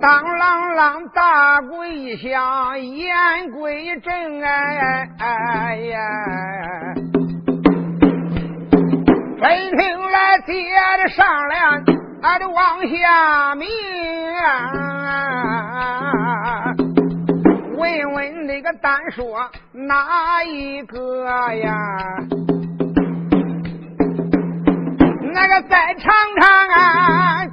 [0.00, 5.98] 当啷啷大鬼响，言归正哎哎呀！
[9.38, 10.52] 真听来接
[11.02, 11.84] 着上梁，
[12.22, 13.66] 俺的往下明！
[17.76, 21.24] 问问那个单说哪一个
[21.56, 21.74] 呀？
[25.36, 27.44] 那个再尝尝啊，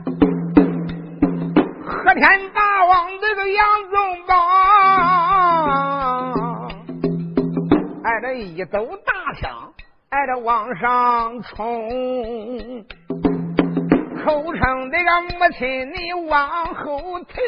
[1.85, 2.23] 和天
[2.53, 3.61] 大王这个杨
[3.91, 4.33] 宗保，
[8.05, 9.73] 挨着一走大枪，
[10.11, 12.85] 挨着往上冲，
[14.23, 17.43] 口称这个母亲你往后退，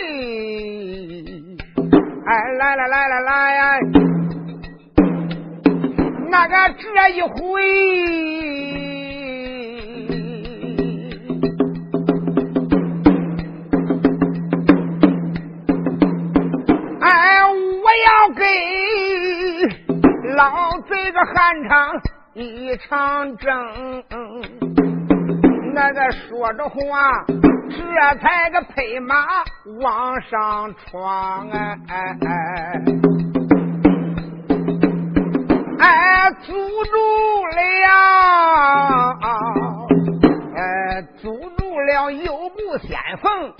[2.25, 3.79] 哎来来来来来呀，
[6.29, 8.94] 那个这一回。
[18.03, 18.43] 要给
[20.35, 22.01] 老贼个汉场
[22.33, 24.03] 一场争，
[25.73, 27.23] 那个说着话，
[27.69, 27.75] 这
[28.19, 29.25] 才个配马
[29.81, 32.81] 往上闯哎哎哎，
[35.79, 36.97] 哎阻住
[37.55, 37.87] 了，
[40.55, 40.59] 哎
[41.21, 43.53] 阻住了右部先锋。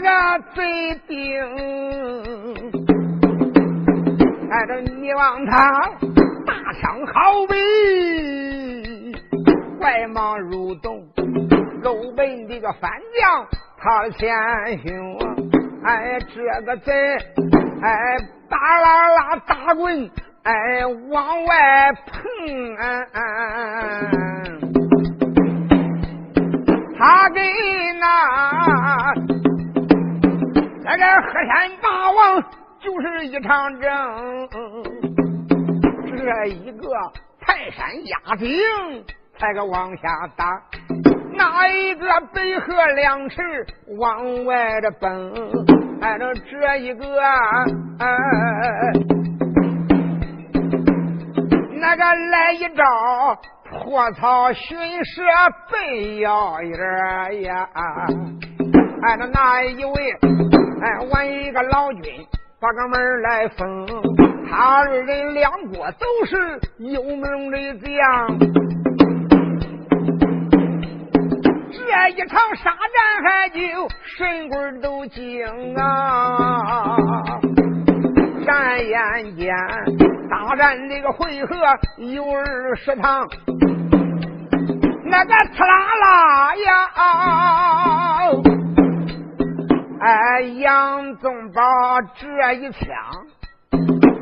[0.00, 0.08] 这个
[0.54, 1.18] 贼兵，
[4.48, 5.72] 挨着你望他
[6.46, 7.12] 大枪好
[7.48, 7.56] 比，
[9.80, 11.04] 快忙入洞，
[11.82, 13.44] 肉本的个反将
[13.76, 14.28] 他的前
[14.86, 15.18] 胸，
[15.82, 16.92] 哎，这个贼，
[17.82, 18.18] 哎，
[18.48, 20.08] 大拉拉大棍，
[20.44, 22.76] 哎，往外碰，
[26.96, 27.40] 他给
[27.98, 29.27] 那。
[30.90, 32.42] 那个河山大王
[32.80, 34.48] 就是一场争，
[36.06, 36.88] 这一个
[37.38, 38.48] 泰山压顶
[39.38, 40.46] 才个往下打，
[41.34, 43.36] 那一个北河两尺
[43.98, 45.34] 往外的奔，
[46.00, 47.04] 按照这一个，
[51.74, 53.38] 那个来一招
[53.84, 55.22] 破草寻蛇
[55.70, 57.68] 背腰眼呀，
[59.02, 60.47] 按照那一位。
[60.80, 62.02] 哎，我一个老君
[62.60, 63.86] 把个门来封，
[64.48, 68.38] 他二人两国都是有名的将，
[71.72, 71.78] 这
[72.10, 73.58] 一场沙战还就
[74.16, 76.96] 神棍都惊啊！
[78.44, 79.52] 转眼间
[80.30, 81.56] 大战这个回合
[81.96, 83.28] 有二十场，
[85.04, 86.90] 那个刺啦啦呀！
[90.00, 91.62] 哎，杨宗保
[92.16, 92.80] 这一枪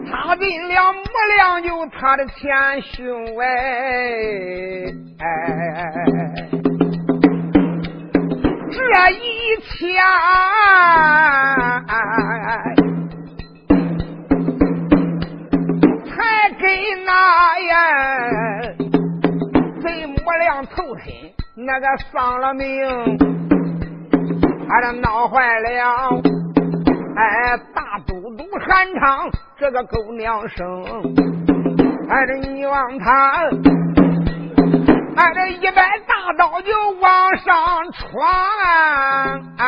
[0.07, 1.03] 插进了木
[1.37, 3.45] 梁，就他的前胸哎，
[8.71, 8.79] 这
[9.11, 9.77] 一枪
[16.07, 16.15] 才
[16.59, 16.65] 给
[17.05, 17.11] 那
[17.61, 17.75] 呀
[19.83, 21.13] 贼木梁头身
[21.55, 23.36] 那个丧了命。
[24.69, 26.21] 俺这闹坏了，
[27.17, 30.85] 哎，大都督韩昌这个狗娘生，
[32.09, 33.45] 哎，这你望他，
[35.17, 38.29] 哎，这一摆大刀就往上闯，
[39.57, 39.67] 啊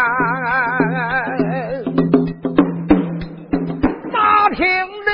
[4.13, 4.67] 大厅
[5.07, 5.11] 里，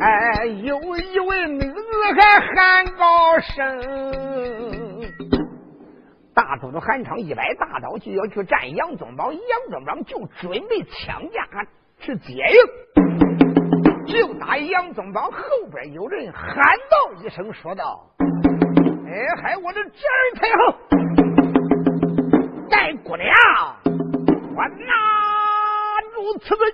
[0.00, 1.80] 哎，有一位女子
[2.16, 4.87] 还喊高声。
[6.38, 9.40] 大都督韩昌一摆大刀就要去战杨宗保，杨
[9.70, 11.44] 宗保就准备抢架
[11.98, 15.42] 去接应，就打杨宗保后
[15.72, 18.06] 边有人喊道一声，说道
[19.04, 19.10] ：“哎，
[19.42, 20.74] 嗨，我的侄儿太后，
[22.70, 23.34] 带姑娘，
[24.54, 24.94] 我拿
[26.14, 26.72] 住此罪。”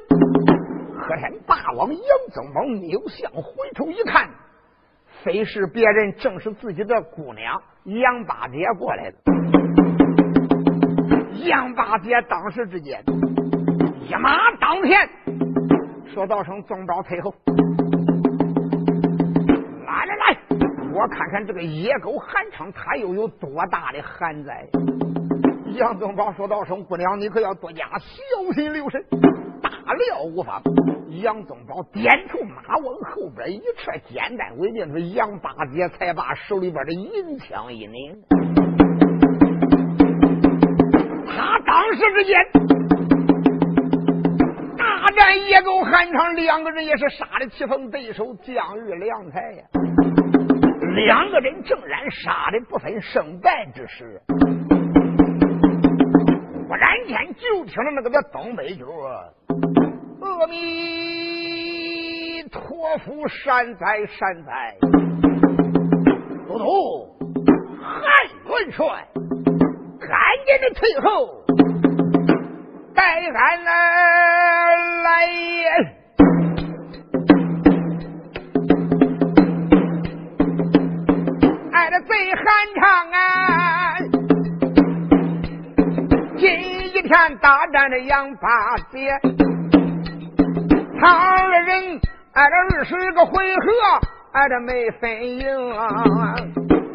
[1.00, 4.28] 河山大王杨宗保扭向回头一看，
[5.22, 7.62] 非是别人，正是自己的姑娘。
[7.84, 9.16] 杨八姐过来的。
[11.46, 12.98] 杨八姐当时之间
[14.08, 14.98] 一马当先，
[16.06, 17.34] 说道声：“宗保退后，
[19.86, 20.38] 来来来，
[20.94, 24.66] 我看看这个野狗韩昌他又有多大的寒灾。”
[25.76, 29.04] 杨宗保说道声：“姑娘，你可要多加小心留神，
[29.92, 30.62] 料无方。
[31.22, 38.20] 杨宗保点头，马往后边一撤，简单为定是：“杨八姐才把手里边的银枪一拧。
[41.26, 42.36] 他当时之间
[44.76, 49.62] 大战野狗韩昌，两个人也是杀的棋逢对手，将遇良才呀。
[50.96, 54.20] 两个人正然杀的不分胜败之时，
[56.68, 58.84] 忽然间就听着那个叫东北角。
[60.24, 64.74] 阿弥陀佛，善哉善哉！
[66.48, 67.14] 都督
[67.82, 67.92] 韩
[68.48, 69.06] 元帅，
[70.00, 70.08] 赶
[70.46, 71.44] 紧的退后，
[72.94, 73.70] 带俺来
[75.02, 75.68] 来也！
[81.70, 82.44] 俺的贼韩
[82.80, 82.82] 昌
[83.12, 83.20] 啊，
[86.38, 86.42] 今
[86.94, 87.12] 一天
[87.42, 88.48] 大战的杨八
[88.90, 89.20] 姐。
[91.00, 92.00] 他二人
[92.32, 93.70] 挨着二十个回合，
[94.32, 95.46] 挨着没分赢，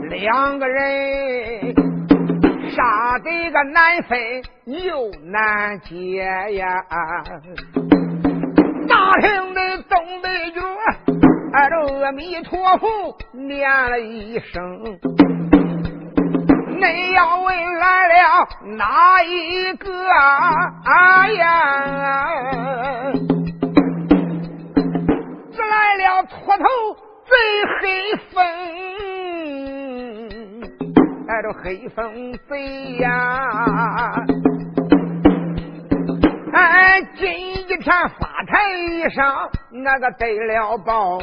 [0.09, 1.73] 两个人
[2.71, 4.17] 杀得个难分
[4.65, 6.23] 又难解
[6.55, 6.83] 呀！
[8.87, 10.61] 大厅的东北角，
[11.53, 14.81] 挨着阿弥陀佛念了一声
[16.79, 18.47] ：“你要问来了
[18.77, 19.89] 哪一个？”
[20.85, 21.49] 哎呀！
[25.89, 26.63] 来了秃头
[27.25, 27.33] 贼
[27.81, 28.45] 黑风，
[31.27, 34.23] 哎，这黑风贼呀！
[36.53, 37.83] 哎，今一天
[38.19, 41.17] 发财衣裳，那个得了宝。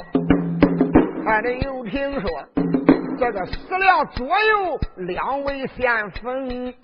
[1.25, 2.29] 还得又听说，
[3.21, 6.75] 这个死了左右两位先锋，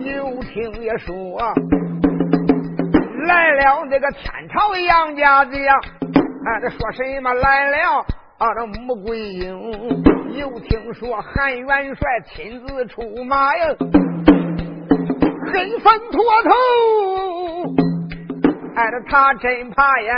[0.00, 1.54] 又听也说。
[3.26, 5.56] 来了那个天朝杨家的
[6.60, 8.04] 这说什么来了？
[8.38, 9.58] 啊，这穆桂英
[10.36, 13.66] 又听说韩元帅亲自出马呀，
[15.52, 16.50] 黑风脱头，
[18.76, 20.14] 哎，这他真怕呀！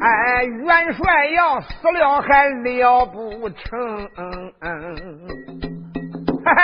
[0.00, 4.08] 哎，元帅要死了还了不成？
[6.44, 6.62] 嘿嘿，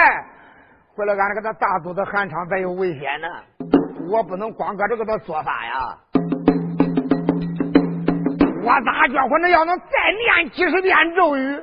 [0.97, 3.29] 回来俺那个他大肚子韩昌咱有危险呢。
[4.11, 5.99] 我不能光搁这个的做法呀！
[8.63, 9.41] 我咋叫唤？
[9.41, 9.85] 那要能再
[10.39, 11.61] 念几十遍咒语，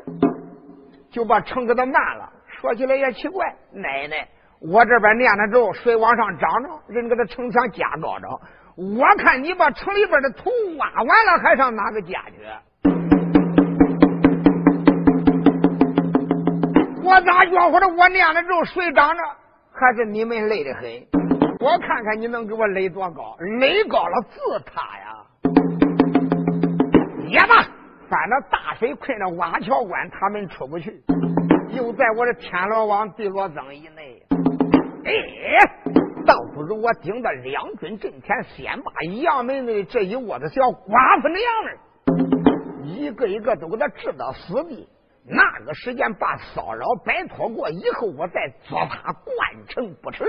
[1.09, 2.29] 就把城给他慢了。
[2.59, 4.27] 说起来也奇怪，奶奶，
[4.59, 8.27] 我这边念的咒，水往上涨着，人给他城墙加高着。
[8.75, 12.35] 我看你把城里边的土挖完了，还上哪个家去？
[17.01, 17.87] 我咋叫唤着？
[17.87, 19.23] 我念的咒，水涨着，
[19.71, 20.83] 还是你们累得很。
[21.61, 25.15] 我看看你能给我垒多高，垒高了自塌呀！
[27.29, 27.61] 也罢，
[28.09, 30.99] 反正大水困着瓦桥关，他们出不去，
[31.69, 34.19] 又在我的天罗网、地罗增以内。
[35.05, 35.13] 哎，
[36.25, 38.91] 倒不如我顶着两军阵前，先把
[39.21, 44.89] 杨门的这一窝子小寡妇娘们，一个一个都给他置到死地。
[45.23, 50.25] 那个时间把骚扰摆脱过以后，我再做他灌城不迟。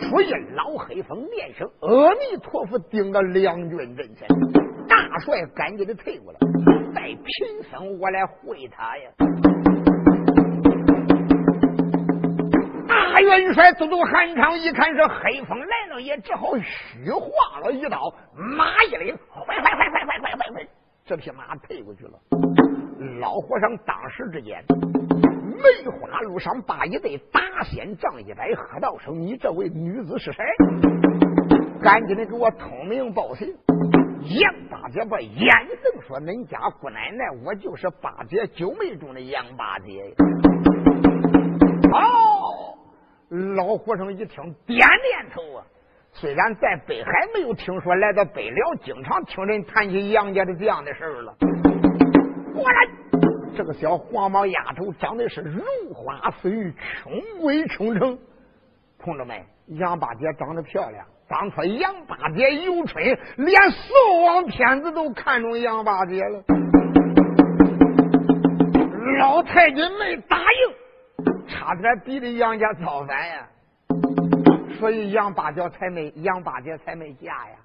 [0.00, 4.28] 出一老黑风，面声阿弥陀佛，顶着两军阵前。
[4.88, 6.38] 大帅赶紧的退过来，
[6.94, 9.10] 再贫僧我来会他呀。
[12.88, 17.98] 大元帅都督韩昌一看是黑风来了，也只好虚晃了一刀，
[18.34, 20.66] 马一领，快快快快快快快快，
[21.04, 22.12] 这匹马退过去了。
[23.20, 24.62] 老和尚当时之间。
[25.56, 30.44] 梅花路上把一对大仙仗一摆，喝道声：“你这位女子是谁？
[31.82, 33.54] 赶紧的给我通名报姓。”
[34.40, 35.46] 杨八姐把眼
[35.82, 40.14] 瞪说：“恁家姑奶奶，我就是八姐九妹中的杨八姐。”
[41.92, 42.74] 哦，
[43.54, 45.64] 老和尚一听，点点头啊。
[46.12, 51.36] 虽然在北海没有听说，来到北辽，经常听人谈起杨家的这样的事儿了。
[52.54, 53.05] 果然。
[53.56, 55.62] 这个小黄毛丫头长得是如
[55.94, 58.18] 花似玉，穷鬼穷城。
[58.98, 61.06] 同志们，杨八姐长得漂亮。
[61.26, 63.02] 当初杨八姐游春，
[63.36, 66.42] 连宋王天子都看中杨八姐了。
[69.18, 73.48] 老太君没答应，差点逼得杨家造反呀。
[74.78, 77.56] 所以杨八姐才没杨八姐才没嫁呀。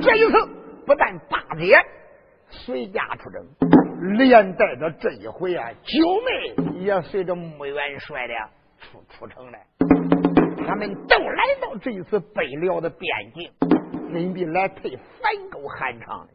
[0.00, 0.48] 这一次
[0.86, 1.76] 不但八姐
[2.48, 3.46] 随家出征。
[4.00, 8.34] 连带着这一回啊，九妹也随着穆元帅的
[8.80, 9.66] 出出城来。
[10.66, 13.02] 他们都来到这一次北辽的边
[13.34, 13.50] 境，
[14.12, 16.26] 恁必来配反狗寒场。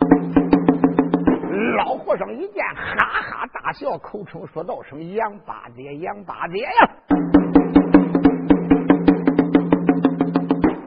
[1.77, 6.69] 老和尚一见，哈哈大笑，口称说道：“声杨八姐，杨八姐呀！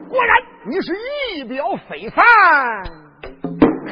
[0.09, 0.93] 果然你是
[1.37, 2.23] 仪表非凡，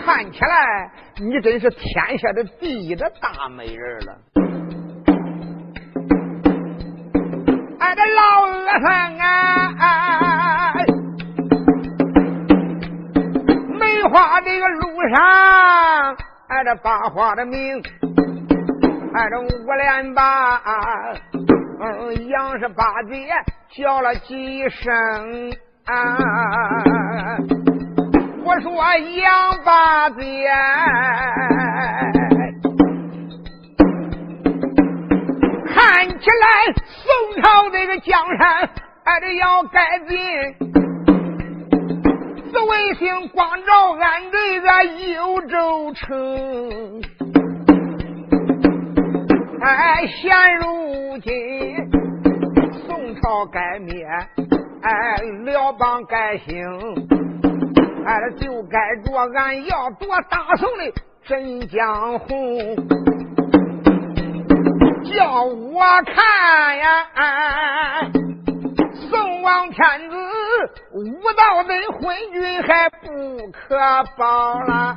[0.06, 4.18] 看起来你真是天下的第一的大美人了。”
[7.80, 9.18] 俺的老和尚
[9.80, 10.74] 啊，
[13.80, 16.16] 梅花这个路上。
[16.48, 17.82] 俺这八花的名，
[19.14, 20.62] 俺这五连八，
[21.82, 23.28] 嗯，杨氏八姐
[23.72, 25.52] 叫了几声
[25.86, 27.65] 啊。
[28.62, 30.48] 说杨八姐，
[35.68, 38.70] 看起来宋朝这个江山，
[39.04, 40.56] 俺这要改变。
[42.52, 47.02] 此卫星光照俺这个幽州城，
[49.62, 51.32] 哎，现如今
[52.88, 54.08] 宋朝改灭，
[54.82, 56.56] 哎，辽邦改兴，
[58.06, 60.94] 哎，就该着俺要做大宋的
[61.24, 62.76] 真江红，
[65.04, 67.08] 叫我看呀！
[69.10, 70.16] 宋王天子
[70.94, 73.76] 无道的昏君还不可
[74.16, 74.96] 保了，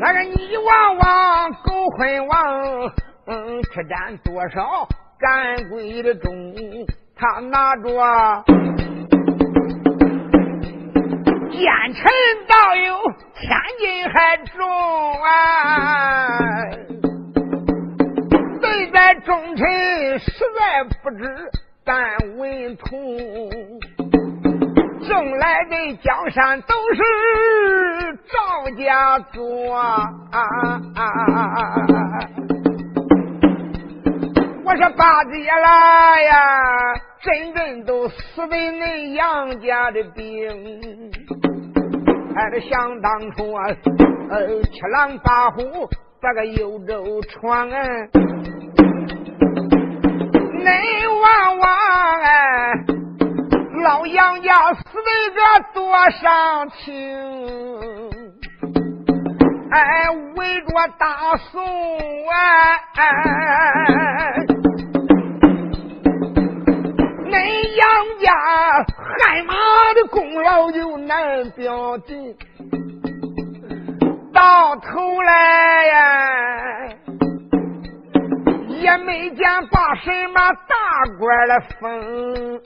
[0.00, 2.90] 那个你王王狗昏王，
[3.26, 4.88] 嗯，吃占多少
[5.20, 6.52] 干鬼的钟？
[7.16, 8.44] 他拿着
[11.56, 12.02] 奸臣
[12.48, 14.68] 倒有千斤还重
[15.22, 16.38] 啊！
[18.60, 21.50] 对待忠臣实在不知
[21.84, 22.90] 但文通，
[25.06, 27.00] 挣来的江山都是
[28.26, 29.44] 赵家做。
[34.64, 35.30] 我说八姐
[35.62, 41.03] 来呀，真正都死在恁杨家的兵，
[42.34, 43.64] 还是想当初啊，
[44.30, 45.88] 呃，七狼八虎。
[46.26, 47.74] 这个幽州船，恁
[51.20, 51.68] 王王
[52.22, 52.72] 哎，
[53.82, 55.40] 老杨家死的个
[55.74, 56.94] 多伤情，
[59.70, 60.66] 哎，围着
[60.98, 62.34] 大宋哎
[62.94, 63.02] 哎，
[67.44, 67.84] 恁杨
[68.20, 68.32] 家
[68.96, 69.52] 汗马
[69.92, 72.34] 的功劳就难表尽。
[74.32, 76.88] 到头来呀，
[78.68, 80.74] 也没见把什么大
[81.18, 82.62] 官来封。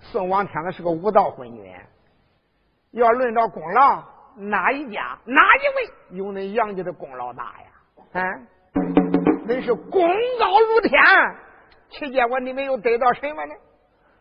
[0.00, 1.64] 宋王天子是个无道昏君，
[2.90, 4.04] 要论到功劳，
[4.36, 7.68] 哪一家哪一位有恁杨家的功劳大呀？
[8.20, 8.22] 啊，
[9.46, 10.06] 恁是功
[10.38, 11.00] 高如天，
[11.90, 13.54] 期间我你们又得到什么呢？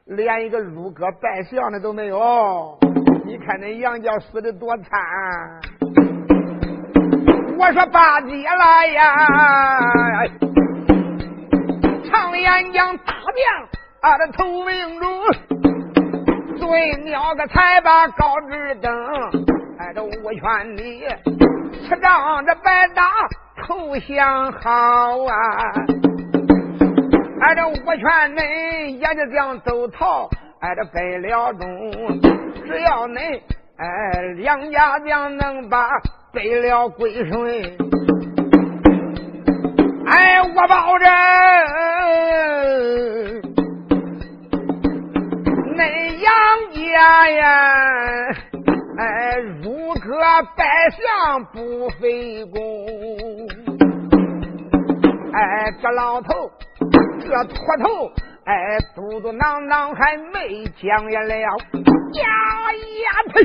[0.06, 2.78] 连一个入阁拜相的都没有。
[3.26, 4.88] 你看那杨家死的多惨！
[7.60, 9.04] 我说八姐来呀，
[12.06, 13.68] 常言讲大将
[14.02, 15.06] 俺的头命主，
[16.60, 18.90] 对鸟个才把高枝登，
[19.78, 21.04] 哎，这我劝你
[21.90, 23.12] 此仗这白打
[23.66, 24.70] 投降好
[25.26, 25.74] 啊！
[27.40, 28.04] 哎，这我劝
[28.36, 28.40] 恁
[28.98, 30.30] 也就将走逃。
[30.60, 31.68] 哎，这北辽中，
[32.66, 33.40] 只要恁
[33.78, 35.88] 哎两家将能把
[36.34, 37.62] 北辽归顺，
[40.08, 41.08] 哎，我保证
[45.76, 45.82] 恁
[46.24, 46.32] 杨
[46.74, 47.46] 家呀，
[48.98, 50.18] 哎，如可
[50.56, 52.58] 拜相不费功，
[55.34, 56.52] 哎，这老头，
[57.28, 58.12] 这秃头。
[58.46, 58.54] 哎，
[58.96, 61.48] 嘟嘟囔囔还没讲言了，呀
[63.04, 63.44] 呀呸！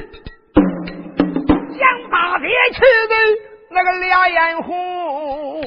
[1.77, 3.15] 杨八爹吃的
[3.73, 5.61] 那个俩眼红，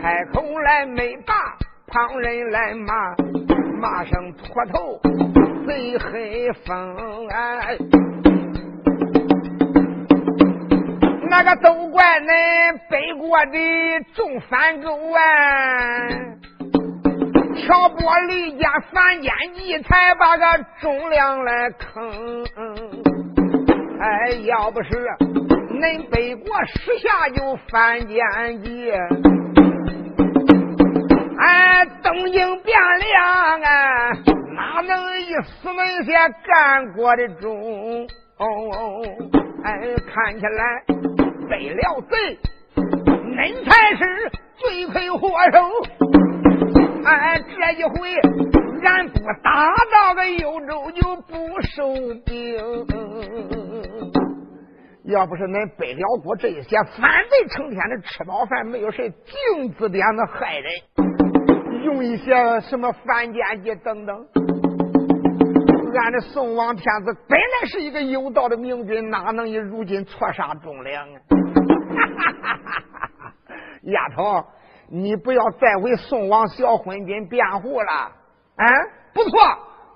[0.00, 1.34] 开口来没把
[1.88, 3.14] 旁人来骂，
[3.78, 4.98] 骂声秃头
[5.66, 7.76] 贼黑风哎，
[11.28, 13.58] 那个都怪恁背过的
[14.14, 15.20] 重反狗啊！
[17.60, 20.44] 挑拨离间，反间计，才把个
[20.80, 22.44] 忠良来坑。
[24.00, 24.90] 哎，要不是
[25.80, 28.18] 恁北国时下就反间
[28.62, 28.90] 计，
[31.38, 32.58] 哎，东营
[35.42, 38.06] 司门下干过的中，
[39.64, 39.80] 哎，
[40.12, 40.82] 看起来
[41.48, 42.38] 背了贼，
[42.74, 46.19] 恁才是罪魁祸首。
[47.04, 48.14] 哎，这一回
[48.82, 52.56] 俺不打到个幽州就不收兵。
[55.04, 60.72] 要不是恁背了过这一些反贼，成天的吃饱饭没有事，净字点子害人，
[61.84, 64.26] 用一些什么反间计等等。
[65.92, 71.18] 俺的宋王天子本来是一个有道的明君，哪能以如今错杀忠良啊？
[73.82, 74.44] 丫头，
[74.90, 77.92] 你不要再为宋王小昏君辩护了
[78.56, 78.66] 啊！
[79.14, 79.38] 不错，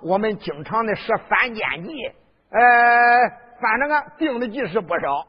[0.03, 2.13] 我们经常的使反间计，
[2.51, 2.61] 呃。
[3.61, 5.27] 反正啊，定的计是不少。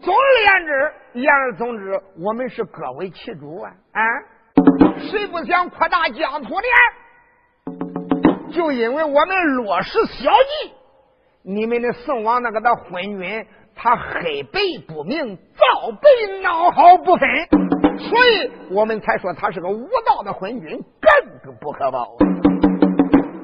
[0.00, 3.70] 总而言之，言而总之，我们是各为其主啊！
[3.92, 4.02] 啊，
[4.98, 8.50] 谁不想扩大疆土呢？
[8.50, 10.72] 就因为我们落实小计，
[11.42, 13.46] 你们的宋王那个的昏君，
[13.82, 16.10] 他黑白不明，造白
[16.42, 17.26] 孬好不分，
[17.98, 22.14] 所以我们才说他是个无道的昏君，更不可保。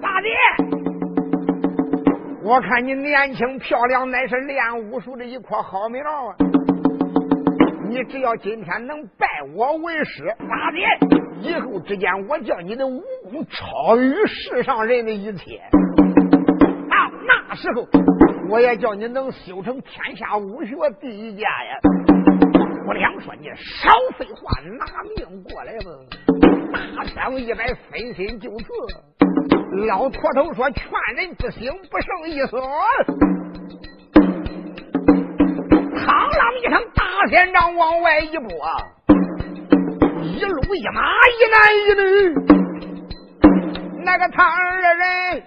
[0.02, 0.28] 大姐。
[2.44, 6.36] 我看你年轻漂亮，乃是练武术的一棵好苗啊！
[7.88, 9.26] 你只要今天能拜
[9.56, 13.00] 我为师，大姐，以后之间我叫你的武
[13.32, 15.62] 功超于世上人的一切。
[17.26, 17.86] 那时候，
[18.48, 21.78] 我也叫你能修成天下武学第一家呀！
[22.86, 25.90] 我娘说你少废话，拿命过来吧！
[26.96, 28.64] 大枪一摆，飞身就刺。
[29.88, 32.60] 老秃头说：“劝人不行，不胜一所。”
[35.92, 38.48] 嘡啷一声，大仙杖往外一拨，
[40.22, 41.02] 一路一马
[41.32, 42.04] 一男一女，
[44.04, 45.42] 那个他二人，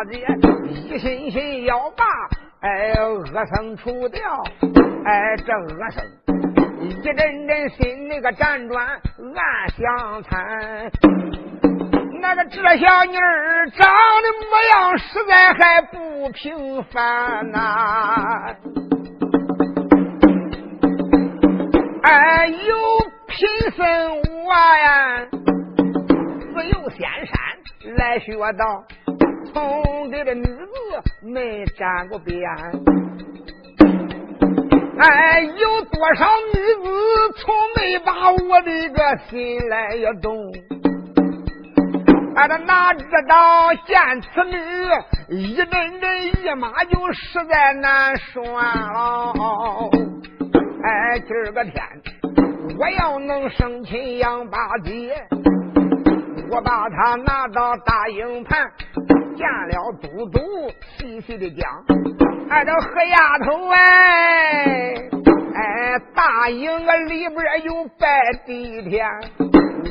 [0.00, 0.24] 杨八姐
[0.70, 2.04] 一心心要把
[2.60, 4.22] 哎恶僧除掉，
[5.04, 6.02] 哎这恶僧
[6.80, 10.90] 一阵阵心那个辗转暗相残，
[12.20, 13.90] 那个这小妮儿长
[14.22, 18.54] 的模样实在还不平凡呐，
[22.02, 23.10] 哎有。
[23.32, 23.86] 贫僧
[24.44, 27.34] 我呀，自由仙山
[27.96, 28.84] 来学道，
[29.52, 30.66] 从这个女子
[31.22, 32.42] 没沾过边。
[34.98, 36.90] 哎，有多少女子
[37.36, 40.52] 从没把我的个心来也动？
[42.36, 44.56] 俺这哪知道见此女，
[45.28, 49.32] 一阵阵一马就实在难拴了。
[50.82, 51.82] 哎，今儿个天。
[52.78, 55.14] 我要能生擒杨八姐，
[56.52, 58.68] 我把他拿到大营盘，
[59.36, 60.40] 见了都督，
[60.98, 61.70] 细细的讲。
[62.48, 64.94] 哎，这何丫头哎，
[65.54, 69.08] 哎，大营啊里边有拜地天，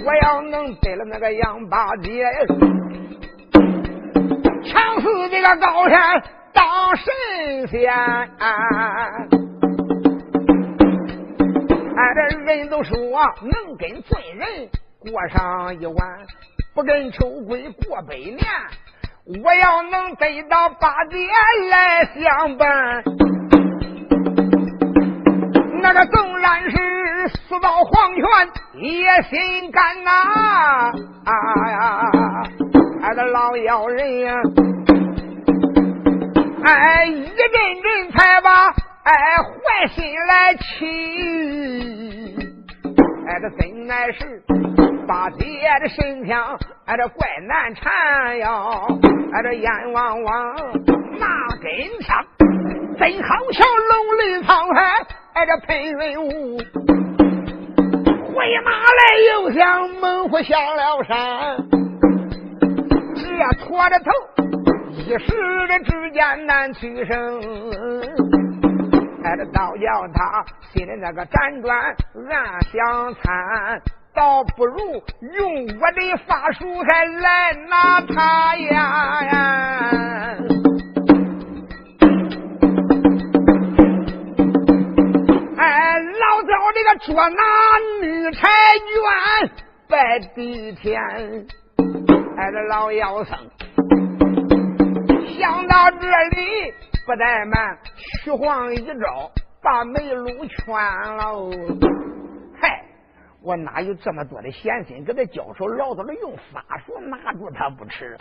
[0.06, 2.26] 我要能得了那个杨八姐，
[4.66, 7.90] 强似这个高山当神仙。
[11.96, 12.22] 俺这
[12.56, 12.96] 人都说
[13.42, 14.70] 能跟罪人
[15.00, 15.96] 过上一晚，
[16.76, 18.38] 不跟丑鬼过百年。
[19.44, 21.18] 我要能得到八戒
[21.70, 23.04] 来相伴，
[25.82, 28.24] 那个纵然是死到黄泉
[28.82, 30.12] 也心甘呐！
[31.26, 31.32] 啊
[31.70, 32.02] 呀，
[33.04, 34.36] 俺的老妖人呀，
[36.66, 38.74] 哎，一阵阵才把。
[39.02, 40.60] 哎，坏心来起，
[43.28, 44.44] 哎，这真乃是
[45.10, 45.44] 八戒
[45.82, 49.00] 的神枪，哎，这怪难缠哟，
[49.34, 50.56] 哎，这眼汪汪
[51.18, 52.24] 那根枪，
[53.00, 56.60] 真好像龙鳞沧海，哎，这喷云雾，
[58.36, 61.58] 回马来又像猛虎下了山，
[63.16, 64.12] 这拖着头，
[64.92, 67.42] 一时的之间难取胜。
[69.24, 71.96] 哎，这倒叫他心里那个辗转
[72.30, 73.82] 暗想参，
[74.14, 74.76] 倒不如
[75.22, 79.20] 用我的法术还来拿他呀！
[85.58, 87.44] 哎，老早这个捉拿
[88.02, 89.52] 女婵娟
[89.88, 91.02] 拜地天，
[92.38, 93.38] 哎，这老妖僧
[95.38, 96.74] 想到这里
[97.06, 97.78] 不怠慢，
[98.24, 100.76] 虚晃一招，把梅路圈
[101.18, 102.09] 了。
[103.42, 105.68] 我哪有这么多的闲心给他交手？
[105.68, 108.18] 老早的用法术拿住他不迟。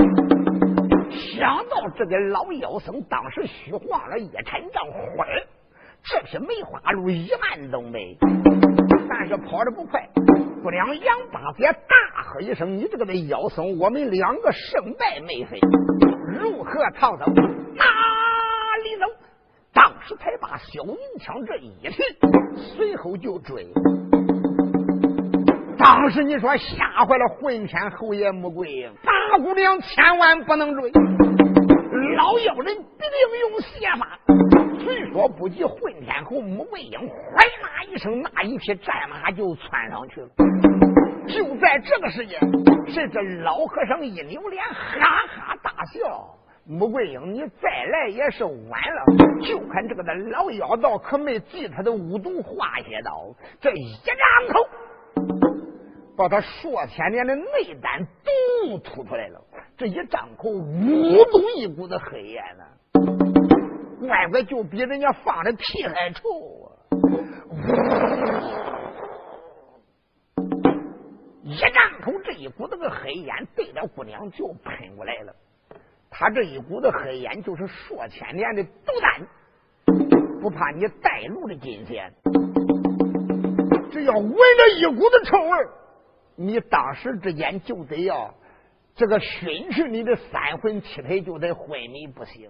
[1.10, 5.26] 想到这个老妖僧当时虚晃了一沉杖，昏，
[6.04, 8.16] 这匹梅花鹿一万都没，
[9.08, 10.08] 但是跑得不快。
[10.62, 15.58] 不良杨八姐大喝一声：“你这个的妖僧，我们两个胜败没分，
[16.40, 17.24] 如何逃走？
[17.26, 17.84] 哪
[18.84, 19.06] 里走？”
[19.74, 21.90] 当时才把小银枪这一提，
[22.76, 23.66] 随后就追。
[25.88, 30.92] 当时你说吓坏了混天侯爷穆桂英，大姑娘千万不能追，
[32.14, 34.18] 老妖人必定用邪法。
[34.84, 40.28] 虽说不及混天侯穆桂英，哗啦一声，那一匹战马就窜上去了。
[41.26, 42.38] 就在这个时间，
[42.88, 46.28] 谁知老和尚一扭脸，哈哈大笑。
[46.66, 49.40] 穆桂英，你再来也是晚了。
[49.42, 54.14] 就看这个的老妖道可没记他的五毒化血刀，这一张
[54.52, 54.68] 口。
[56.18, 59.40] 把他数千年的内丹都吐出来了，
[59.76, 62.64] 这一张口，呜咚一股子黑烟呢，
[64.00, 66.28] 乖乖就比人家放的屁还臭
[66.64, 66.74] 啊！
[71.44, 75.32] 一张口，这一股子个黑烟对着姑娘就喷过来了。
[76.10, 79.24] 他这一股子黑烟就是数千年的毒丹，
[80.40, 82.12] 不怕你带路的金仙，
[83.92, 85.70] 只要闻着一股子臭味儿。
[86.40, 88.32] 你当时之间就得要
[88.94, 92.48] 这个熏去你的三魂七魄，就得昏迷不醒。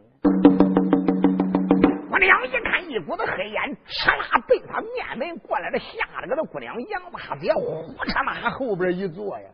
[2.10, 9.48] 姑娘一看一股子黑烟，哧啦对他面门过来了，吓得个那姑娘杨八姐呼嚓啦后边一坐呀，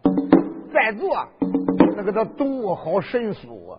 [0.72, 1.28] 再坐
[1.96, 3.78] 那个他多好神速啊！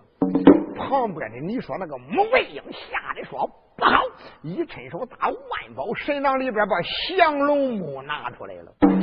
[0.78, 4.00] 旁边的你说那个穆桂英吓得说不好，
[4.41, 6.76] 一伸手打万宝神囊里边把
[7.18, 8.95] 降龙木拿出来了。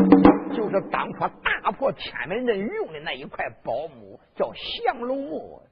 [0.55, 4.53] 就是当初大破天门阵用的那一块宝木，叫
[4.85, 5.62] 降龙木。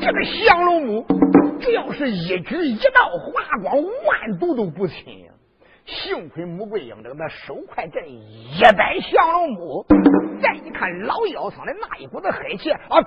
[0.00, 1.06] 这个降龙木，
[1.60, 5.28] 只要是一举一道华光，万毒都不侵。
[5.86, 9.86] 幸亏穆桂英这个那手快阵一摆降龙木，
[10.42, 13.00] 再一看老妖僧的那一股子黑气啊，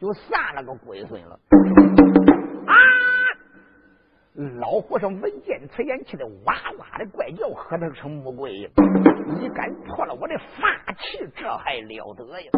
[0.00, 1.38] 就散了个龟孙了。
[2.66, 2.74] 啊
[4.38, 8.70] 老和尚闻见此言，气得哇哇的怪叫，喝得成木鬼，
[9.40, 12.50] 你敢破了我的法器，这还了得呀！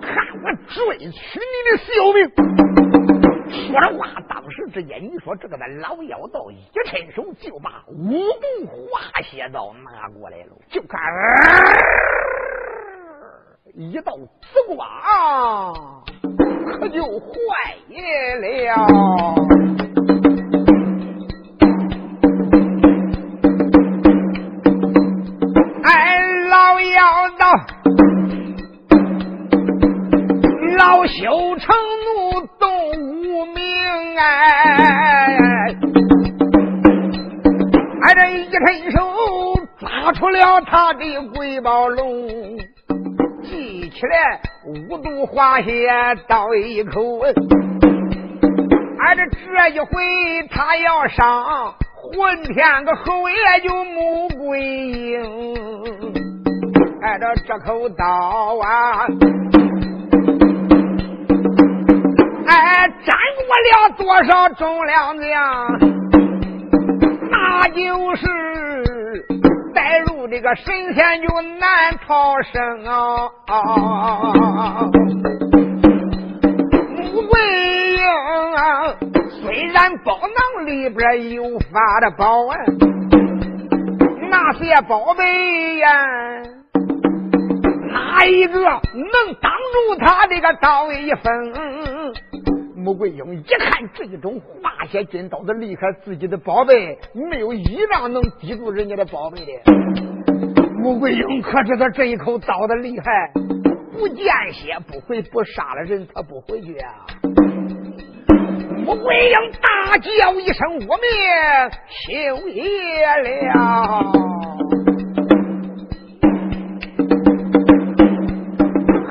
[0.00, 2.30] 看我追取你的小命！
[3.50, 6.58] 说着话，当时之间，你说这个的老妖道一
[6.88, 11.00] 伸手就把五毒化血刀拿过来了，就看
[13.74, 16.04] 一道紫光，
[16.78, 17.34] 可就坏
[18.40, 19.87] 了。
[40.18, 42.26] 出了他的鬼宝龙，
[43.40, 45.88] 记起来五毒化血
[46.26, 49.86] 刀一口，哎这这一回
[50.50, 55.54] 他要上混天个侯爷就穆桂英。
[57.00, 58.04] 挨着这口刀
[58.60, 59.06] 啊，
[62.44, 65.78] 哎，斩过了多少重量将？
[67.30, 68.26] 那就是
[70.30, 73.30] 这个神仙就难逃生啊！
[77.12, 77.40] 穆桂
[77.94, 78.02] 英
[78.54, 78.94] 啊，
[79.30, 82.56] 虽然包囊里边有发的宝啊，
[84.30, 85.88] 那些宝贝呀。
[87.90, 91.52] 哪一个能挡住他这个刀一锋？
[92.76, 99.52] 穆桂英一看这种化些金刀的厉害，自己的宝贝没有一样能抵住人家的宝贝的。
[100.78, 103.32] 穆桂英可知道这一口刀的厉害，
[103.92, 107.06] 不见血不回，不杀了人他不回去啊！
[108.86, 111.04] 穆桂英大叫一声：“我命
[111.90, 113.52] 休也了！”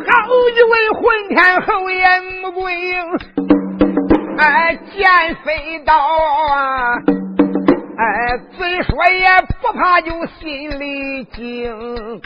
[0.08, 0.14] 好
[0.50, 2.96] 一位混天侯爷穆桂英，
[4.38, 6.96] 哎，见飞刀啊，
[7.98, 9.26] 哎，嘴说也
[9.60, 12.22] 不怕，就心里惊。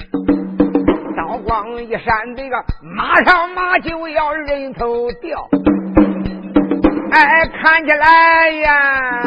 [1.15, 5.47] 刀光一闪，这个马上马就要人头掉。
[7.11, 9.23] 哎，看起来呀，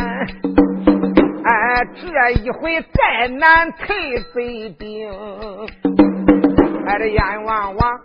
[1.45, 5.11] 哎，这一回再难退贼兵。
[6.87, 8.01] 哎，这阎王王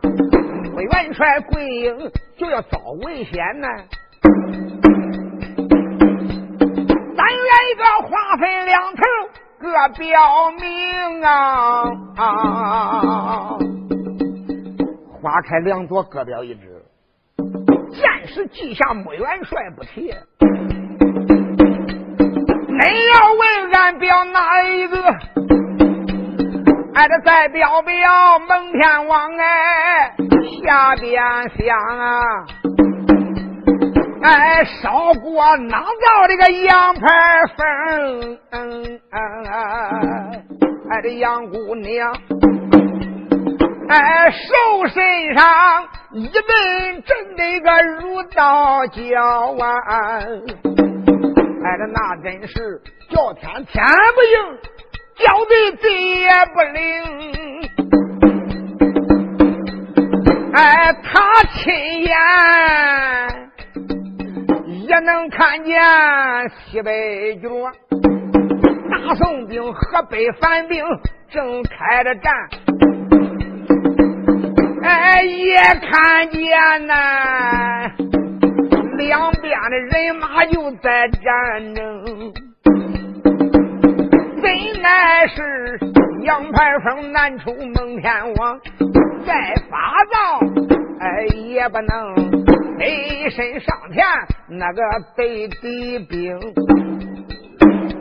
[0.75, 3.67] 魏元帅桂英就要遭危险呢。
[7.19, 9.03] 咱愿一个花分两头，
[9.59, 11.83] 各表明啊！
[15.21, 16.81] 花开两朵，各表一枝。
[18.01, 20.15] 暂时记下穆元帅不提。
[22.69, 25.03] 恁要问俺表哪一个？
[26.95, 30.15] 俺这再表表蒙天王哎，
[30.63, 31.21] 下边
[31.57, 32.21] 想啊，
[34.21, 37.01] 哎，烧锅囊造这个羊排
[37.55, 38.39] 粉，
[40.89, 42.13] 哎，这杨姑娘，
[43.87, 46.43] 哎，手身上一顿
[47.05, 53.83] 真那个如刀绞啊，哎，这那真是叫天天
[54.15, 54.57] 不应。
[55.19, 55.51] 叫地
[55.81, 55.85] 地
[56.21, 56.79] 也不灵，
[60.53, 61.59] 哎，他亲
[62.03, 62.15] 眼
[64.89, 65.79] 也能看见
[66.49, 67.47] 西北角
[68.89, 70.83] 大宋兵河北反兵
[71.29, 72.33] 正开着战，
[74.81, 76.95] 哎，也看见呐，
[78.97, 82.33] 两边的人马就在战争。
[84.41, 85.79] 真乃是
[86.23, 88.59] 杨排风难出蒙天王，
[89.23, 89.77] 再发
[90.11, 90.49] 丧
[90.99, 94.05] 哎也不能飞身上前
[94.47, 94.81] 那个
[95.17, 96.39] 对敌兵。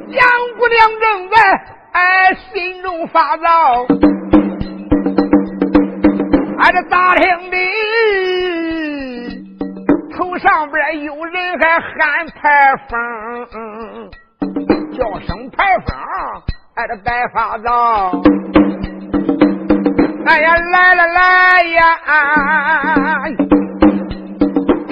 [0.09, 0.23] 杨
[0.57, 1.37] 姑娘正在
[1.93, 3.85] 哎心中发躁，
[6.59, 7.59] 俺这大厅里
[10.17, 14.09] 头上边有人还喊排风。
[14.93, 15.97] 叫声排风，
[16.77, 18.23] 俺，这白发早，
[20.27, 21.99] 哎呀，来了来呀！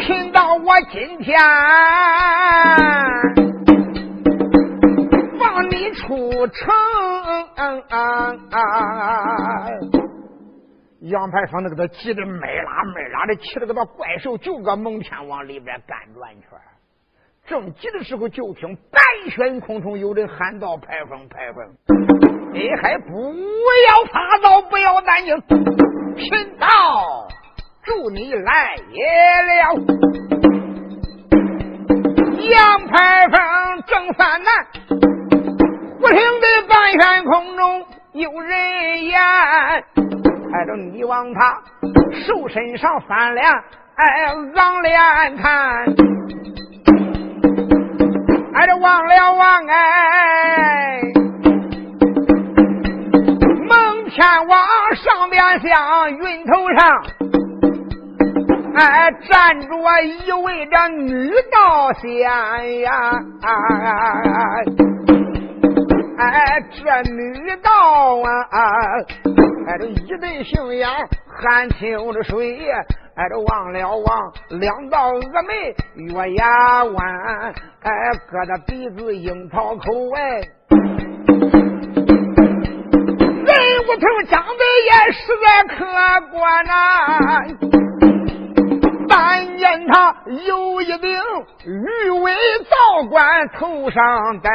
[0.06, 1.36] 听到我今天
[5.36, 6.72] 放你出城，
[7.56, 8.60] 嗯嗯嗯
[11.00, 16.50] 杨排风那个他急得没拉没拉的，气得个那怪兽就搁蒙天往里边干转圈。
[17.44, 21.66] 正急的时候，就听白轩空中有人喊道：“排风，排风，
[22.52, 25.36] 你还不要发躁，不要担惊，
[26.14, 27.26] 贫道。
[27.86, 29.06] 祝你来也
[29.46, 29.52] 了。”
[32.50, 33.38] 杨排风
[33.86, 34.66] 正犯难，
[36.00, 39.20] 不听的白轩空中有人言，
[40.52, 41.62] 抬着你往他
[42.12, 43.44] 树身上翻脸，
[43.96, 45.86] 哎，仰脸看。
[48.54, 51.00] 俺这忘了忘哎，
[53.68, 57.02] 蒙天王上边像云头上，
[58.78, 59.66] 哎站着
[60.02, 62.20] 一位这女道仙
[62.80, 63.12] 呀，
[66.18, 67.70] 哎这女道
[68.22, 68.28] 啊，
[69.66, 70.88] 哎这一对杏眼
[71.26, 72.58] 含清的水。
[73.16, 76.94] 哎，这望了望，两道峨眉月牙弯，
[77.82, 77.90] 哎，
[78.30, 79.80] 搁着鼻子樱桃口，
[80.14, 80.20] 哎，
[83.46, 83.48] 人
[83.88, 85.78] 物头长得也实在可
[86.30, 86.76] 观呐。
[89.18, 90.14] 但见他
[90.46, 91.10] 有一顶
[91.64, 94.50] 玉尾皂冠头上戴，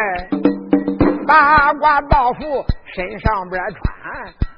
[1.27, 3.81] 八卦道服身上边穿。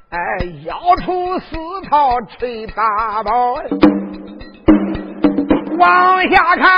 [0.09, 0.19] 哎，
[0.65, 1.55] 腰出四
[1.89, 3.53] 套吹大宝，
[5.79, 6.69] 往下看，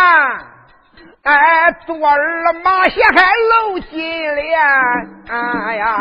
[1.24, 4.62] 哎，左耳马鞋还露金莲，
[5.30, 5.98] 哎呀，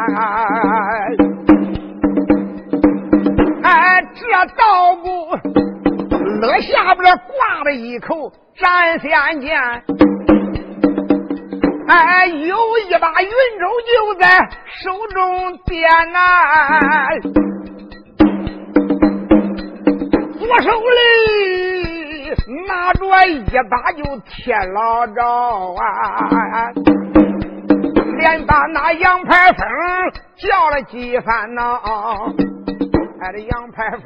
[3.63, 5.39] 哎，这道姑
[6.41, 9.61] 勒下边挂了一口斩仙剑。
[11.87, 13.29] 哎，有一把云
[13.61, 14.49] 舟就在
[14.83, 16.19] 手中掂呐，
[20.39, 22.33] 左手里
[22.67, 26.73] 拿着一把就铁老招啊，
[28.19, 29.67] 连把那杨排风
[30.37, 31.79] 叫了几番呐。
[33.21, 34.03] 哎，这杨排风，